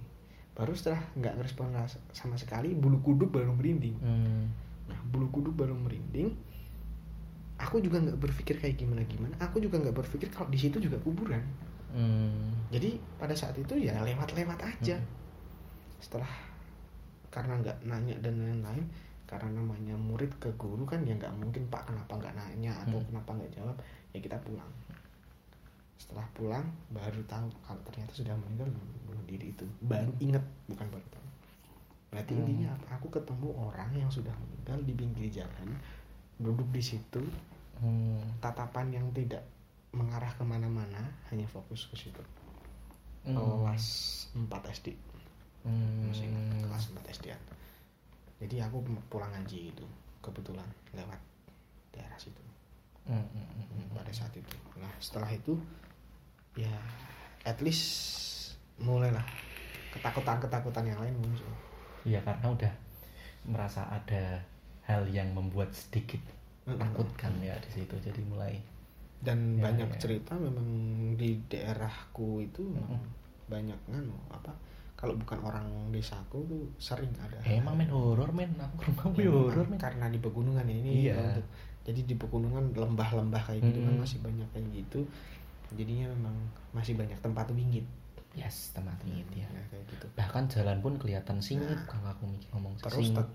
[0.53, 1.73] baru setelah nggak ngerespon
[2.13, 4.45] sama sekali bulu kuduk baru merinding Hmm.
[4.85, 6.31] nah bulu kuduk baru merinding
[7.55, 10.99] aku juga nggak berpikir kayak gimana gimana aku juga nggak berpikir kalau di situ juga
[10.99, 11.41] kuburan
[11.95, 12.51] Hmm.
[12.67, 15.07] jadi pada saat itu ya lewat-lewat aja Hmm.
[15.97, 16.27] setelah
[17.31, 18.83] karena nggak nanya dan lain-lain
[19.23, 23.07] karena namanya murid ke guru kan ya nggak mungkin pak kenapa nggak nanya atau Hmm.
[23.07, 23.75] kenapa nggak jawab
[24.11, 24.67] ya kita pulang
[25.95, 28.67] setelah pulang baru tahu kalau ternyata sudah meninggal
[29.07, 31.27] bunuh diri itu baru inget bukan baru tahu
[32.11, 32.41] berarti Hmm.
[32.43, 35.69] intinya apa aku ketemu orang yang sudah meninggal di pinggir jalan
[36.37, 37.21] duduk di situ
[37.75, 38.23] Hmm.
[38.39, 39.43] tatapan yang tidak
[39.91, 42.23] mengarah ke mana-mana hanya fokus ke situ
[43.27, 43.35] Hmm.
[43.35, 43.85] kelas
[44.31, 44.95] 4 SD
[45.67, 46.07] Hmm.
[46.07, 47.41] masih ingat kelas 4 SD -an.
[48.39, 48.79] jadi aku
[49.11, 49.85] pulang ngaji itu
[50.23, 51.19] kebetulan lewat
[51.91, 52.39] daerah situ
[53.05, 53.87] Hmm, hmm, hmm, hmm.
[53.93, 55.59] pada saat itu nah setelah itu
[56.55, 56.71] ya
[57.43, 57.85] at least
[58.79, 59.23] mulailah
[59.91, 61.51] ketakutan-ketakutan yang lain muncul
[62.05, 62.73] Iya karena udah
[63.45, 64.39] merasa ada
[64.85, 66.21] hal yang membuat sedikit
[66.63, 66.77] Mm-mm.
[66.77, 67.95] menakutkan ya di situ.
[67.97, 68.57] Jadi mulai
[69.19, 69.97] dan Ya, banyak ya.
[69.97, 70.67] cerita memang
[71.15, 72.99] di daerahku itu Mm-mm.
[73.45, 74.53] banyak nganu apa
[74.95, 77.37] kalau bukan orang desaku tuh sering ada.
[77.43, 78.49] Eh, emang men horor men.
[78.55, 79.77] Aku ke rumahmu Ya, ya horor men.
[79.77, 81.15] karena di pegunungan ya, ini Iya.
[81.19, 81.49] untuk-
[81.85, 84.01] jadi di pegunungan lembah-lembah kayak gitu kan Mm-mm.
[84.01, 84.99] masih banyak kayak gitu.
[85.71, 86.35] Jadinya memang
[86.71, 87.85] masih banyak tempat wingit
[88.33, 89.63] yes tempat ini ya ya.
[89.69, 90.05] kayak gitu.
[90.11, 93.27] Bahkan jalan pun kelihatan singgup kalau aku mikir ngomong terus lanjut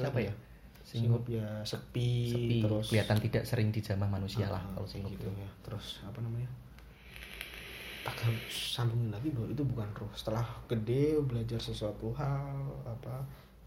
[0.00, 0.32] apa lagi
[0.80, 2.58] singgup ya sepi, sepi.
[2.60, 5.38] terus kelihatan tidak sering dijamah manusia lah Ah, kalau singgup gitu itu.
[5.38, 5.50] ya.
[5.62, 6.50] Terus apa namanya?
[8.00, 8.16] Tak
[8.48, 12.48] sambungin lagi bahwa itu bukan roh setelah gede belajar sesuatu hal
[12.82, 13.20] apa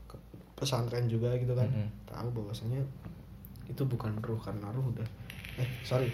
[0.09, 0.17] ke
[0.53, 1.69] pesantren juga gitu kan.
[1.69, 1.89] Mm-mm.
[2.03, 2.81] tahu bahwasanya
[3.63, 5.07] itu bukan ruh karena ruh udah.
[5.55, 6.09] Eh sorry.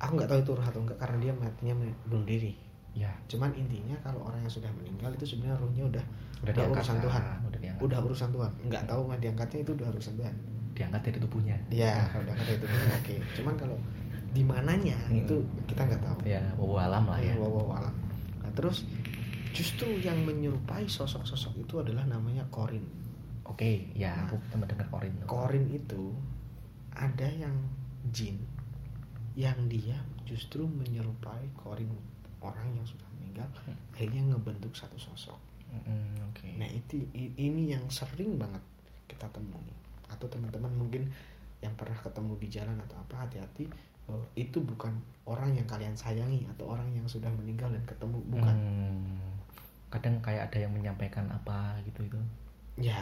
[0.00, 1.74] Aku nggak tahu itu ruh atau enggak karena dia matinya
[2.08, 2.56] bunuh diri.
[2.92, 3.12] Ya.
[3.28, 6.04] Cuman intinya kalau orang yang sudah meninggal itu sebenarnya ruhnya udah
[6.42, 9.72] udah diangkat urusan kan, Tuhan udah diangkat udah urusan Tuhan nggak tahu mah diangkatnya itu
[9.72, 10.34] udah urusan Tuhan
[10.72, 12.66] diangkat dari tubuhnya ya diangkat itu
[12.98, 13.76] oke cuman kalau
[14.32, 15.20] di mananya Hmm.
[15.20, 17.92] itu kita nggak tahu ya bawa alam lah ya wow, alam.
[18.40, 18.88] Nah, terus
[19.52, 22.80] justru yang menyerupai sosok-sosok itu adalah namanya Korin.
[23.44, 24.24] oke ya Nah.
[24.24, 26.16] aku pernah dengar korin Korin itu
[26.90, 27.52] ada yang
[28.08, 28.40] jin
[29.32, 31.92] yang dia justru menyerupai Korin
[32.40, 33.76] orang yang sudah meninggal Hmm.
[33.92, 35.36] akhirnya ngebentuk satu sosok.
[35.72, 36.46] Mm, oke.
[36.60, 38.60] Nah itu ini yang sering banget
[39.08, 39.72] kita temui.
[40.12, 41.08] Atau teman-teman mungkin
[41.64, 43.66] yang pernah ketemu di jalan atau apa hati-hati
[44.04, 44.92] bahwa itu bukan
[45.24, 48.54] orang yang kalian sayangi atau orang yang sudah meninggal dan ketemu bukan.
[48.54, 49.30] Hmm,
[49.88, 52.18] kadang kayak ada yang menyampaikan apa gitu itu
[52.76, 52.98] ya.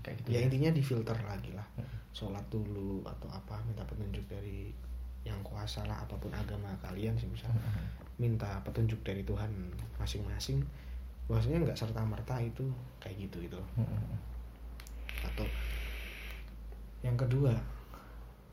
[0.00, 1.66] Kayak gitu ya intinya difilter lagi lah.
[1.76, 1.86] Hmm.
[2.08, 4.74] sholat dulu atau apa minta petunjuk dari
[5.22, 7.86] yang kuasa lah apa pun agama kalian sih misalnya Hmm.
[8.18, 9.50] minta petunjuk dari Tuhan
[10.00, 10.64] masing-masing
[11.28, 12.64] bahwasanya nggak serta merta itu
[12.98, 14.16] kayak gitu gitu Hmm.
[15.22, 15.44] atau
[17.04, 17.52] yang kedua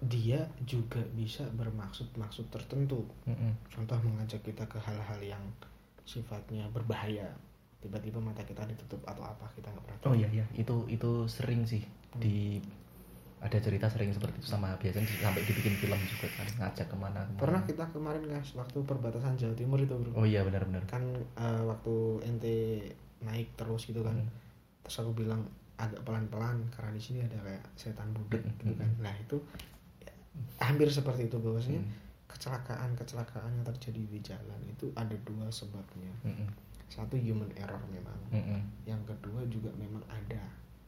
[0.06, 3.02] dia juga bisa bermaksud maksud tertentu.
[3.26, 3.56] Hmm.
[3.72, 5.42] contoh mengajak kita ke hal-hal yang
[6.06, 7.26] sifatnya berbahaya.
[7.82, 10.10] Tiba-tiba mata kita ditutup atau apa kita nggak pernah tahu.
[10.14, 11.82] Oh iya iya, itu itu sering sih
[12.18, 12.62] di
[13.38, 17.20] ada cerita sering seperti itu sama biasanya sampai dibikin film juga kan ngajak ke mana
[17.20, 17.40] ke mana.
[17.40, 20.82] pernah kita kemarin guys waktu perbatasan Jawa Timur itu bro Oh iya benar-benar.
[20.86, 21.04] kan
[21.36, 21.94] eh, waktu
[22.24, 22.56] ente
[23.20, 24.30] naik terus gitu kan Hmm.
[24.82, 25.44] terus aku bilang
[25.76, 29.38] agak pelan-pelan karena di sini ada kayak setan budak Hmm, gitu kan nah itu
[30.00, 30.14] ya,
[30.60, 31.94] hampir seperti itu bahwasanya Hmm.
[32.28, 36.48] kecelakaan-kecelakaan yang terjadi di jalan itu ada dua sebabnya Mm-mm.
[36.88, 38.60] satu human error memang Mm-mm.
[38.84, 40.42] yang kedua juga memang ada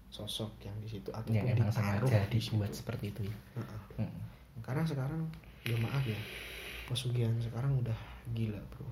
[0.08, 2.32] sosok yang di situ ataupun Yang emang sengaja situ.
[2.32, 3.36] dibuat seperti itu ya.
[3.56, 3.82] Heeh.
[4.00, 4.24] Mm-mm.
[4.60, 5.22] karena sekarang
[5.62, 6.17] ya maaf ya
[6.86, 7.96] pesugihan sekarang udah
[8.32, 8.88] gila bro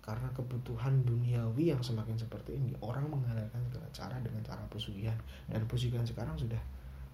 [0.00, 5.14] karena kebutuhan duniawi yang semakin seperti ini orang mengandalkan segala cara dengan cara pesugihan
[5.46, 6.58] dan pesugihan sekarang sudah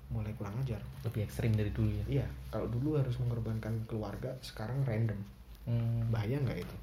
[0.07, 2.05] mulai kurang ajar Lebih ekstrim dari dulu ya.
[2.09, 5.18] iya kalau dulu harus mengorbankan keluarga sekarang random
[5.66, 6.07] Hmm.
[6.09, 6.77] bahaya nggak itu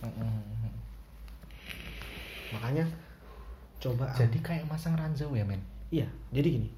[0.00, 0.40] Mm-mm.
[2.50, 2.84] makanya
[3.78, 5.60] coba Jadi kayak masang ranjau ya men.
[5.88, 6.68] iya jadi gini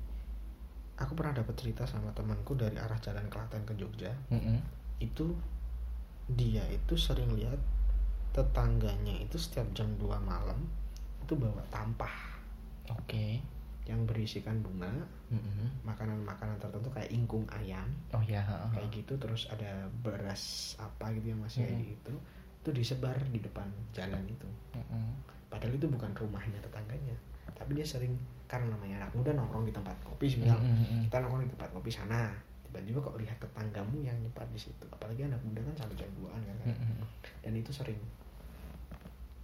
[0.97, 4.59] aku pernah dapat cerita sama temanku dari arah jalan Klaten ke Jogja Mm-mm.
[4.99, 5.31] itu
[6.29, 7.57] dia itu sering lihat
[8.31, 10.59] tetangganya itu setiap jam 2 malam
[11.23, 12.37] itu bawa tampah
[12.91, 13.41] Oke.
[13.85, 14.91] yang berisikan bunga
[15.83, 18.43] makanan-makanan tertentu kayak ingkung ayam Oh ya.
[18.43, 18.69] ha, ha.
[18.71, 21.93] kayak gitu terus ada beras apa gitu yang masih kayak Mm-mm.
[21.95, 22.15] gitu
[22.59, 25.09] itu disebar di depan jalan itu Mm-mm.
[25.49, 27.17] Padahal itu bukan rumahnya tetangganya
[27.53, 28.15] tapi dia sering
[28.47, 31.05] karena namanya anak muda nongkrong di tempat kopi misal Mm-mm.
[31.05, 32.33] kita nongkrong di tempat kopi sana
[32.65, 36.41] tiba-tiba kok lihat tetanggamu yang nyepat di situ apalagi anak muda kan sampai jam 2an
[36.41, 37.01] kan Mm-mm.
[37.41, 37.97] dan itu sering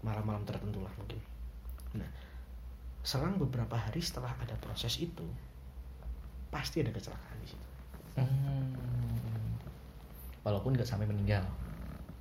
[0.01, 1.17] malam-malam tertentu lah mungkin
[1.95, 2.09] nah
[3.01, 5.25] selang beberapa hari setelah ada proses itu
[6.49, 7.67] pasti ada kecelakaan di situ
[8.15, 9.59] Hmm.
[10.47, 11.43] Walaupun nggak sampai meninggal.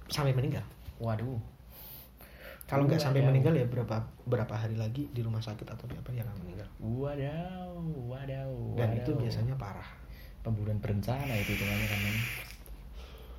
[0.09, 0.65] sampai meninggal
[0.97, 1.37] Waduh.
[2.63, 3.29] Kalau nggak sampai Wadaw.
[3.29, 6.67] meninggal ya berapa berapa hari lagi di rumah sakit atau di apa dia akan meninggal
[6.79, 7.75] Wadaw,
[8.07, 8.51] wadaw.
[8.75, 9.85] dan itu biasanya parah
[10.41, 11.99] pembunuhan berencana itu hitungannya kan.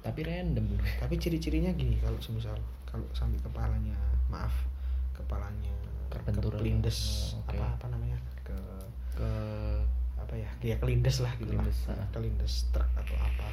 [0.04, 0.66] Tapi random
[1.02, 3.96] tapi ciri-cirinya gini kalau semisal kalau sampai kepalanya
[4.28, 4.52] maaf
[5.12, 5.72] kepalanya
[6.08, 6.54] Terbentur.
[6.54, 7.56] kelindes Oh, oke.
[7.56, 8.56] apa apa namanya ke
[9.14, 9.28] Ke
[10.14, 12.08] apa ya ya kelindes lah gitu Kelindes, lah ah.
[12.12, 13.48] kelindes truk atau apa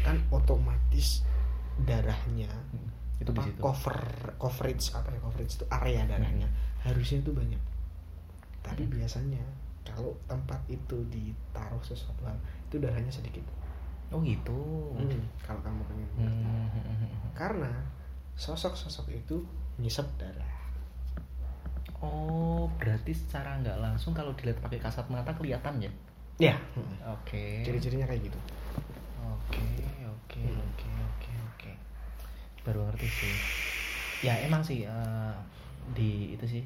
[0.00, 1.22] kan otomatis
[1.80, 2.48] darahnya
[3.20, 4.00] itu apa, cover
[4.40, 6.48] coverage apa ya coverage itu area darahnya
[6.84, 7.60] harusnya itu banyak
[8.64, 8.92] tapi Hmm.
[8.92, 9.42] biasanya
[9.84, 12.36] kalau tempat itu ditaruh sesuatu hal
[12.68, 13.42] itu darahnya sedikit
[14.10, 14.50] Oh gitu.
[14.98, 17.30] Hmm, kalau kamu pengen Hmm, hmm, hmm, hmm.
[17.38, 17.70] karena
[18.34, 19.38] sosok-sosok itu
[19.78, 20.50] nyisep darah
[22.00, 25.92] Oh, berarti secara nggak langsung kalau dilihat pakai kasat mata kelihatan ya?
[26.40, 26.56] ya
[27.04, 27.60] Oke.
[27.62, 28.38] ciri-cirinya kayak gitu
[29.20, 29.60] Oke,
[30.08, 30.48] oke, Hmm.
[30.48, 31.09] oke, oke, oke.
[32.62, 33.34] Baru ngerti sih.
[34.20, 35.34] Ya emang sih eh,
[35.92, 36.62] di itu sih.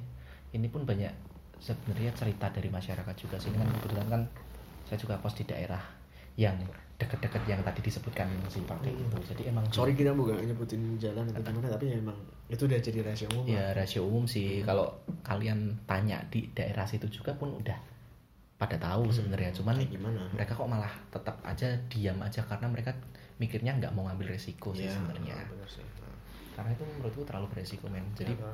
[0.50, 1.10] Ini pun banyak
[1.58, 3.50] sebenarnya cerita dari masyarakat juga sih.
[3.50, 4.22] Kan kebetulan kan
[4.84, 5.80] saya juga kos di daerah
[6.34, 6.58] yang
[6.94, 9.02] deket-deket yang tadi disebutkan sih pakai Hmm.
[9.06, 9.16] itu.
[9.34, 12.14] Jadi emang sorry kita bukan nyebutin jalan atau gimana tapi ya emang
[12.46, 13.82] itu udah jadi rahasia umum ya lah.
[13.82, 14.62] rasio umum sih.
[14.62, 14.86] Kalau
[15.22, 17.74] kalian tanya di daerah situ juga pun udah
[18.64, 19.52] pada tahu Hmm, sebenarnya.
[19.52, 20.24] Cuman gimana?
[20.32, 22.90] mereka kok malah tetap aja diam aja karena mereka
[23.36, 25.36] mikirnya nggak mau ngambil resiko sih Iya, sebenarnya.
[25.36, 25.46] Nah,
[26.54, 28.06] karena itu menurutku terlalu beresiko men.
[28.14, 28.52] Jadi ya,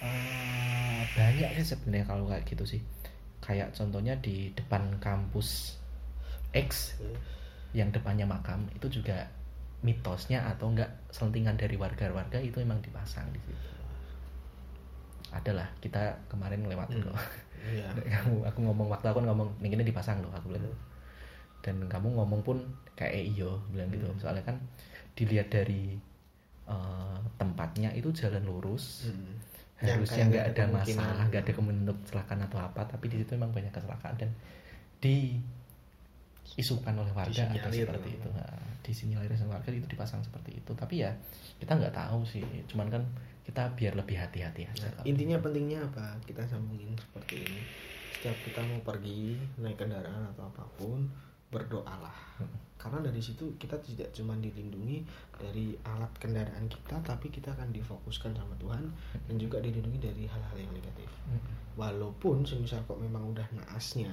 [0.00, 2.80] eh, banyak sih sebenarnya kalau kayak gitu sih.
[3.40, 5.80] Kayak contohnya di depan kampus
[6.52, 7.00] X
[7.72, 9.26] yang depannya makam itu juga
[9.80, 13.68] mitosnya atau enggak selentingan dari warga-warga itu emang dipasang di situ.
[15.30, 17.06] Adalah kita kemarin ngelewatin Hmm.
[17.08, 17.16] kok
[17.60, 17.88] Iya.
[18.08, 20.80] kamu aku ngomong waktu aku ngomong "Ning ini dipasang loh aku bilang Hmm.
[21.60, 22.56] dan kamu ngomong pun
[22.96, 24.16] kayak "Eh, iyo bilang gitu Hmm.
[24.16, 24.56] soalnya kan
[25.12, 26.00] dilihat dari
[26.70, 29.36] eh, tempatnya itu jalan lurus Hmm.
[29.80, 33.72] harusnya nggak ada masalah nggak ada kemungkinan kecelakaan atau apa tapi di situ memang banyak
[33.72, 34.30] kecelakaan dan
[36.56, 37.86] diisukan oleh warga ada Disinyalir.
[37.86, 41.10] seperti itu nah, disinyalir sama warga itu dipasang seperti itu tapi ya
[41.62, 43.02] kita nggak tahu sih cuman kan
[43.44, 46.14] kita biar lebih hati-hati aja Nah, intinya pentingnya apa?
[46.22, 47.62] Kita sambungin seperti ini.
[48.14, 51.08] Setiap kita mau pergi naik kendaraan atau apa pun,
[51.50, 52.14] berdoalah.
[52.38, 52.69] Hmm.
[52.80, 55.04] Karena dari situ kita tidak cuma dilindungi
[55.36, 58.88] dari alat kendaraan kita, tapi kita akan difokuskan sama Tuhan
[59.28, 61.12] dan juga dilindungi dari hal-hal yang negatif.
[61.76, 64.08] Walaupun semisal kok memang udah naasnya,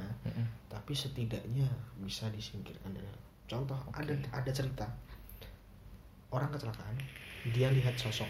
[0.67, 1.63] tapi setidaknya
[2.03, 3.07] bisa disingkirkan dari
[3.47, 4.03] contoh Oke.
[4.03, 4.83] ada ada cerita.
[6.27, 6.99] Orang kecelakaan
[7.55, 8.27] dia lihat sosok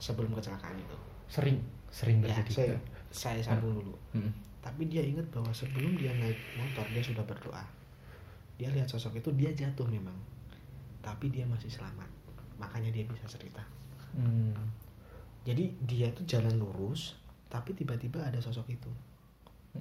[0.00, 0.96] sebelum kecelakaan itu.
[1.28, 1.60] Sering
[1.92, 2.52] sering ya terjadi.
[2.56, 2.76] saya
[3.12, 3.92] saya sambung dulu.
[4.16, 4.32] Mm,
[4.64, 7.60] tapi dia ingat bahwa sebelum dia naik motor dia sudah berdoa
[8.58, 10.14] dia lihat sosok itu dia jatuh memang.
[11.00, 12.10] Tapi dia masih selamat.
[12.58, 13.62] Makanya dia bisa cerita.
[14.16, 14.56] Mm.
[15.44, 17.12] jadi dia tuh jalan lurus
[17.52, 18.90] tapi tiba-tiba ada sosok itu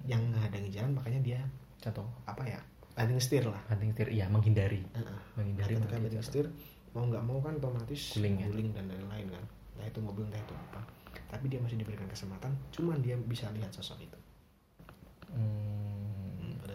[0.04, 1.40] yang menghadangi jalan makanya dia
[1.80, 2.60] contoh apa ya?
[2.98, 3.62] Banting setir lah.
[3.70, 4.82] Banting setir ya menghindari.
[4.84, 5.20] Heeh.
[5.38, 6.24] menghindari ketika jatuh.
[6.24, 6.48] setir.
[6.96, 8.50] mau nggak mau kan otomatis Guling ya?
[8.74, 9.44] dan lain-lain kan.
[9.78, 10.82] Entah itu mobil entah itu apa.
[11.30, 14.20] Tapi dia masih diberikan kesempatan cuman dia bisa lihat sosok itu.
[15.30, 15.87] Hmm,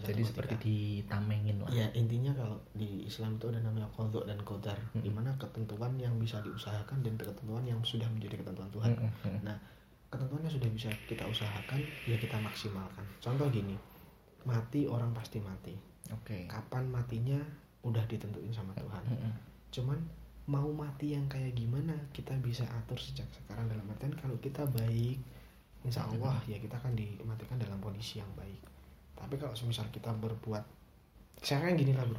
[0.02, 1.70] jadi seperti ditamengin lah.
[1.70, 5.02] Ya intinya kalau di Islam itu ada namanya kodok dan kodar Mm-mm.
[5.06, 8.90] di mana ketentuan yang bisa diusahakan dan ketentuan yang sudah menjadi ketentuan Tuhan.
[8.98, 9.40] Mm, mm, mm.
[9.46, 9.56] nah
[10.12, 13.06] ketentuannya sudah bisa kita usahakan ya kita maksimalkan.
[13.22, 13.78] Contoh gini
[14.42, 15.74] mati orang pasti mati.
[16.10, 16.50] Oke.
[16.50, 17.38] Kapan matinya?
[17.82, 19.02] Udah ditentuin sama Tuhan.
[19.06, 19.34] Mm, mm.
[19.72, 19.98] cuman
[20.50, 25.22] mau mati yang kayak gimana kita bisa atur sejak sekarang dalam artian kalau kita baik
[25.86, 28.58] insya Allah ya kita akan dimatikan dalam kondisi yang baik
[29.22, 30.64] tapi kalau semisal kita berbuat
[31.38, 32.18] sekarang gini lah bro.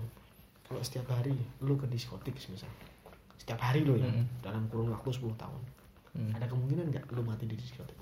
[0.64, 2.72] Kalau setiap hari lu ke diskotik misal
[3.36, 4.08] setiap hari lo ya.
[4.08, 4.40] Mm-mm.
[4.40, 5.62] dalam kurun waktu 10 tahun.
[6.14, 6.32] Mm.
[6.38, 7.98] ada kemungkinan nggak lu mati di diskotik?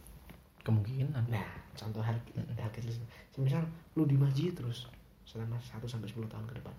[0.62, 1.26] Kemungkinan.
[1.32, 2.94] Nah contoh hal, hal kecil.
[3.34, 3.64] Semisal
[3.98, 4.86] lu di masjid terus
[5.26, 6.76] selama 1 sampai 10 tahun ke depan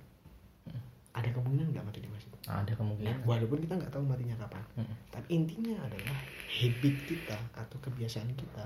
[0.62, 0.78] Mm.
[1.10, 2.30] ada kemungkinan nggak mati di masjid?
[2.46, 7.38] Ada Nah, kemungkinan walaupun kita nggak tahu matinya kapan, Mm, tapi intinya adalah habit kita
[7.58, 8.64] atau kebiasaan kita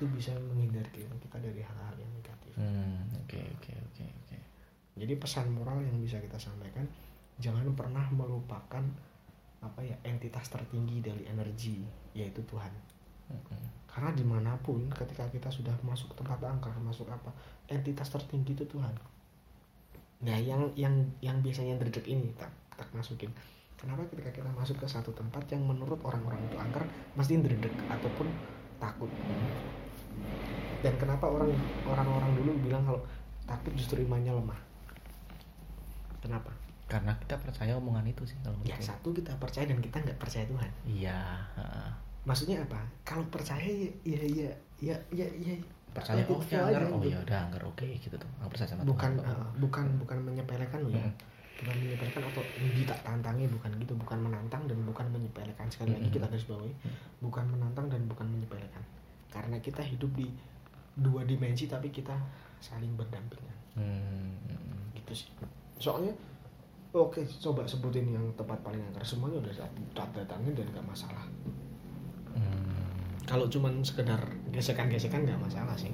[0.00, 2.56] itu bisa menghindarkan kita dari hal-hal yang negatif.
[2.56, 4.36] Hmm, oke oke oke oke.
[4.96, 6.88] Jadi pesan moral yang bisa kita sampaikan,
[7.36, 8.80] jangan pernah melupakan
[9.60, 11.84] apa ya entitas tertinggi dari energi
[12.16, 12.72] yaitu Tuhan.
[13.30, 13.62] Mm-mm.
[13.86, 17.30] karena di mana pun ketika kita sudah masuk tempat angker masuk apa
[17.70, 18.90] entitas tertinggi itu Tuhan.
[20.26, 23.30] Nah yang yang yang biasanya dredeg ini tak tak masukin.
[23.78, 26.82] Kenapa ketika kita masuk ke satu tempat yang menurut orang-orang itu angker
[27.14, 28.26] mesti dredeg ataupun
[28.82, 29.10] takut
[30.80, 31.52] dan kenapa orang
[31.84, 33.00] orang-orang dulu bilang kalau
[33.44, 34.60] takut justru imannya lemah?
[36.20, 36.50] Kenapa?
[36.90, 40.44] Karena kita percaya omongan itu sih kalau ya satu kita percaya dan kita nggak percaya
[40.48, 40.70] Tuhan.
[40.88, 41.18] Iya
[42.26, 42.80] maksudnya apa?
[43.06, 45.54] Kalau percaya ya ya ya ya ya, ya.
[45.90, 47.10] Percaya oh ya angker oh gitu.
[47.14, 48.30] ya udah angker oke gitu tuh.
[48.42, 49.30] Aku percaya sama bukan Tuhan.
[49.36, 51.02] uh, bukan bukan menyepelekan loh ya
[51.60, 51.66] Mm.
[51.68, 53.92] bukan menyepelekan atau ini tak tantangi bukan gitu.
[53.92, 55.66] Bukan menantang dan bukan menyepelekan.
[55.68, 56.14] Sekali lagi Mm.
[56.16, 56.72] kita garis bawahi.
[57.20, 58.80] Bukan menantang dan bukan menyepelekan
[59.30, 60.26] karena kita hidup di
[60.92, 62.12] dua dimensi tapi kita
[62.58, 64.34] saling berdampingan Hmm.
[64.92, 65.30] gitu sih
[65.76, 66.10] soalnya
[66.90, 69.54] oke coba sebutin yang tempat paling angker semuanya udah
[70.12, 71.22] datangin dan nggak masalah
[72.30, 72.74] Hmm.
[73.24, 74.18] kalau cuman sekedar
[74.50, 75.90] gesekan-gesekan nggak masalah sih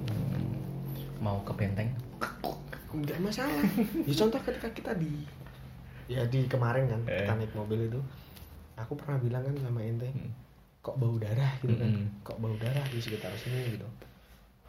[1.17, 1.89] mau ke benteng
[2.89, 3.61] nggak masalah
[3.99, 5.21] ya contoh ketika kita di
[6.07, 7.21] ya di kemarin kan Eh.
[7.21, 8.01] kita naik mobil itu
[8.73, 10.33] aku pernah bilang kan sama ente Hmm.
[10.87, 12.23] Kok bau darah gitu kan Mm-mm.
[12.23, 13.87] kok bau darah di sekitar sini gitu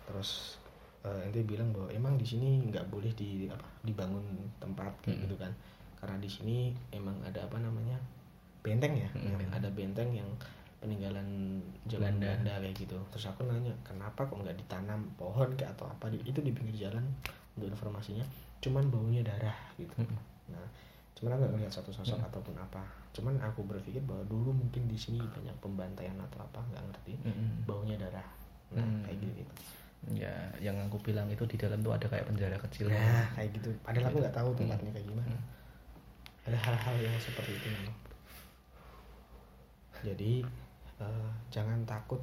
[0.05, 0.59] terus
[1.05, 4.25] eh, ente bilang bahwa emang di sini nggak boleh di apa dibangun
[4.59, 5.25] tempat kayak Mm-mm.
[5.25, 5.53] gitu kan
[5.97, 6.57] karena di sini
[6.91, 7.99] emang ada apa namanya
[8.59, 9.51] benteng ya yang benteng.
[9.55, 10.31] ada benteng yang
[10.79, 12.39] peninggalan zaman Belanda.
[12.39, 16.23] Belanda kayak gitu terus aku nanya kenapa kok nggak ditanam pohon kayak atau apa di-
[16.23, 17.03] itu di pinggir jalan
[17.55, 18.23] untuk informasinya
[18.59, 20.19] cuman baunya darah gitu Mm-mm.
[20.51, 20.67] nah
[21.15, 22.29] cuman aku nggak ngeliat satu sosok Hmm.
[22.31, 22.83] ataupun apa
[23.19, 27.67] cuman aku berpikir bahwa dulu mungkin di sini banyak pembantaian atau apa nggak ngerti Mm-mm.
[27.67, 28.25] baunya darah
[28.71, 29.03] nah Hmm.
[29.03, 29.55] kayak gitu, gitu.
[30.15, 30.31] ya
[30.63, 34.07] yang aku bilang itu di dalam tuh ada kayak penjara kecil nah kayak gitu padahal
[34.09, 35.43] aku nggak tahu tempatnya kayak gimana Hmm.
[36.47, 37.97] ada hal-hal yang seperti itu memang
[39.99, 40.33] jadi
[41.01, 42.23] eh, jangan takut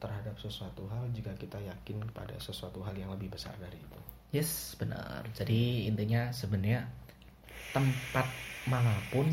[0.00, 4.00] terhadap sesuatu hal jika kita yakin pada sesuatu hal yang lebih besar dari itu
[4.34, 5.22] Yes, benar.
[5.30, 6.90] Jadi intinya sebenarnya
[7.70, 8.26] tempat
[8.66, 9.30] mana pun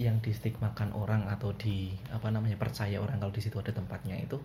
[0.00, 4.40] yang distigmakan orang atau di apa namanya percaya orang kalau di situ ada tempatnya itu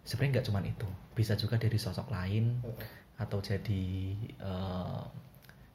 [0.00, 2.56] sebenarnya nggak cuma itu, bisa juga dari sosok lain
[3.20, 3.84] atau jadi
[4.40, 5.02] eh,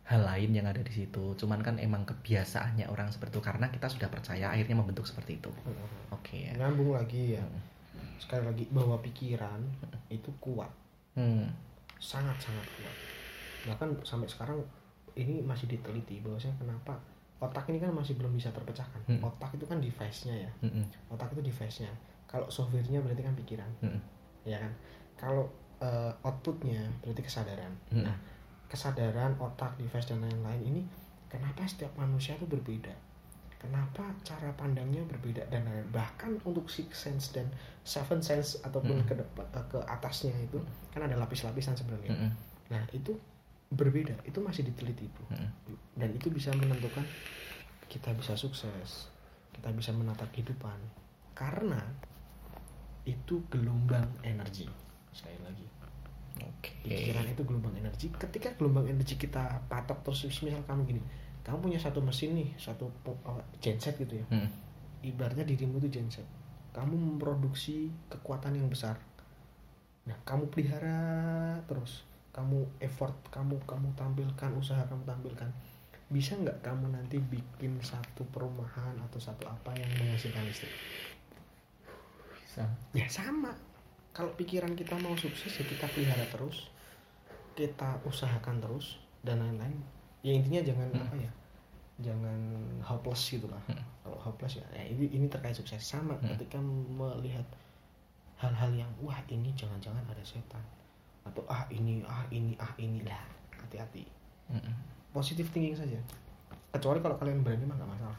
[0.09, 1.37] hal lain yang ada di situ.
[1.37, 5.53] Cuman kan emang kebiasaannya orang seperti itu karena kita sudah percaya akhirnya membentuk seperti itu.
[6.09, 6.53] Oke ya.
[6.57, 7.45] nyambung lagi ya
[7.89, 8.15] Hmm.
[8.21, 9.59] sekali lagi bahwa pikiran
[10.09, 10.69] itu kuat
[11.17, 11.49] Hmm.
[11.97, 12.95] sangat sangat kuat
[13.65, 14.59] bahkan sampai sekarang
[15.17, 16.95] ini masih diteliti bahwasanya kenapa
[17.39, 19.23] otak ini kan masih belum bisa terpecahkan Hmm.
[19.23, 20.83] otak itu kan device-nya ya Mm-mm.
[21.09, 21.91] otak itu device-nya
[22.27, 24.01] kalau software-nya berarti kan pikiran Mm-mm.
[24.43, 24.71] ya kan
[25.15, 25.47] kalau
[25.79, 28.03] eh, output-nya berarti kesadaran Mm-mm.
[28.03, 28.17] nah
[28.67, 30.81] kesadaran otak device dan lain-lain ini
[31.27, 32.91] kenapa setiap manusia itu berbeda
[33.55, 37.47] kenapa cara pandangnya berbeda dan lain bahkan untuk six sense dan
[37.83, 39.07] seven sense ataupun Mm.
[39.07, 40.59] ke depan eh, ke atasnya itu
[40.91, 42.31] kan ada lapis-lapisan sebenarnya Mm-mm.
[42.69, 43.15] nah itu
[43.69, 44.17] berbeda.
[44.25, 45.49] Itu masih diteliti itu Mm-mm.
[45.97, 47.05] dan itu bisa menentukan
[47.89, 49.09] kita bisa sukses
[49.53, 50.77] kita bisa menata kehidupan.
[51.35, 51.79] Karena
[53.03, 54.67] itu gelombang energi
[55.11, 55.67] sekali lagi.
[56.39, 56.71] Oke.
[56.87, 58.07] pikiran itu gelombang energi.
[58.15, 61.01] Ketika gelombang energi kita patok terus misal kamu gini
[61.43, 62.93] kamu punya satu mesin nih satu
[63.57, 64.25] genset gitu ya.
[64.29, 64.49] Mm.
[64.99, 66.27] ibaratnya dirimu itu genset.
[66.75, 68.99] Kamu memproduksi kekuatan yang besar.
[70.05, 75.49] Nah kamu pelihara terus kamu effort kamu kamu tampilkan usaha kamu tampilkan
[76.09, 80.73] bisa nggak kamu nanti bikin satu perumahan atau satu apa yang menghasilkan listrik
[82.45, 82.65] Bisa.
[82.97, 83.53] ya sama
[84.09, 86.73] kalau pikiran kita mau sukses ya kita pelihara terus
[87.53, 89.77] kita usahakan terus dan lain-lain
[90.25, 91.03] ya intinya jangan Hmm.
[91.05, 91.31] apa ya
[91.99, 92.39] jangan
[92.81, 93.83] hopeless gitu lah Hmm.
[94.01, 96.33] kalau hopeless ya, ya ini ini terkait sukses sama Hmm.
[96.33, 97.45] ketika melihat
[98.39, 100.63] hal-hal yang wah ini jangan-jangan ada setan
[101.29, 103.21] atau ah ini ah ini ah inilah
[103.53, 104.03] hati-hati
[104.49, 104.73] Mm-mm.
[105.09, 105.99] positive thinking saja
[106.69, 108.17] kecuali kalau kalian berani mah nggak masalah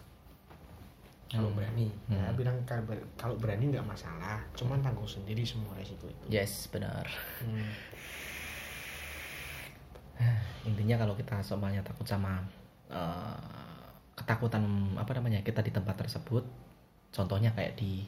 [1.27, 1.59] kalau Hmm.
[1.59, 2.35] berani ya Hmm.
[2.35, 7.07] bilang kalau ber- kalau berani nggak masalah cuman tanggung sendiri semua resiko itu Yes, benar.
[7.39, 7.71] Hmm.
[10.69, 12.43] Intinya kalau kita semuanya takut sama
[12.91, 13.39] eh,
[14.15, 16.45] ketakutan apa namanya kita di tempat tersebut,
[17.11, 18.05] contohnya kayak di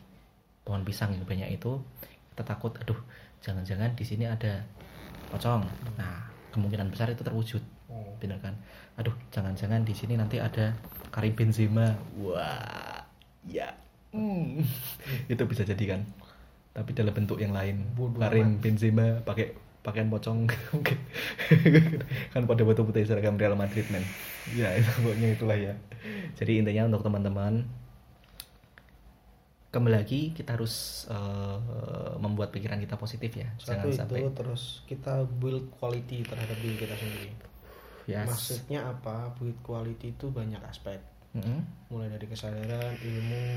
[0.60, 1.80] pohon pisang yang banyak itu,
[2.28, 2.98] kita takut, aduh,
[3.40, 4.60] jangan-jangan di sini ada
[5.32, 5.64] pocong.
[5.96, 8.12] Nah, kemungkinan besar itu terwujud, Oh.
[8.20, 8.54] benar kan?
[9.00, 10.76] Aduh, jangan-jangan di sini nanti ada
[11.08, 11.96] Karim Benzema.
[12.20, 13.00] Wah,
[13.48, 13.72] ya,
[14.12, 14.60] Hmm.
[15.32, 16.00] itu bisa jadi kan?
[16.76, 17.80] Tapi dalam bentuk yang lain.
[17.96, 20.46] Bodoh Karim Benzema pakai pakaian pocong
[22.32, 24.06] kan pada foto putih seragam Real Madrid men
[24.54, 25.74] ya itu pokoknya itulah ya
[26.38, 27.66] jadi intinya untuk teman-teman
[29.72, 31.58] kembali lagi kita harus eh,
[32.20, 33.48] membuat pikiran kita positif ya.
[33.56, 37.32] Satu jangan itu sampai terus kita build quality terhadap diri kita sendiri.
[38.04, 38.28] Yes.
[38.28, 39.32] maksudnya apa?
[39.40, 41.00] Build quality itu banyak aspek.
[41.32, 41.64] Mm-mm.
[41.88, 43.56] mulai dari kesadaran ilmu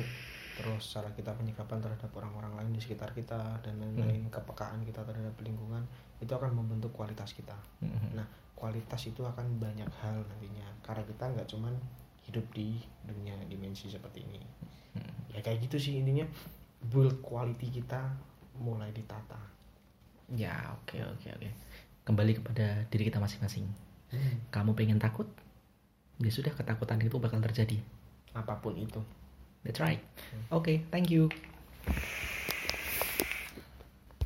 [0.56, 5.36] terus cara kita penyikapan terhadap orang-orang lain di sekitar kita dan lain-lain kepekaan kita terhadap
[5.44, 5.84] lingkungan
[6.24, 7.60] itu akan membentuk kualitas kita.
[7.84, 8.16] Mm-mm.
[8.16, 8.24] nah
[8.56, 10.64] kualitas itu akan banyak hal nantinya.
[10.88, 11.76] Karena kita nggak cuman
[12.32, 14.40] hidup di dunia dimensi seperti ini
[15.32, 16.26] ya kayak gitu sih intinya.
[16.86, 18.14] Build quality kita
[18.62, 19.40] mulai ditata.
[20.34, 21.50] Ya oke oke oke.
[22.06, 23.66] Kembali kepada diri kita masing-masing.
[24.54, 25.26] Kamu pengen takut?
[26.22, 27.82] Ya sudah ketakutan itu bakal terjadi.
[28.38, 29.02] Apa pun itu.
[29.66, 30.00] That's right.
[30.54, 31.30] Oke thank you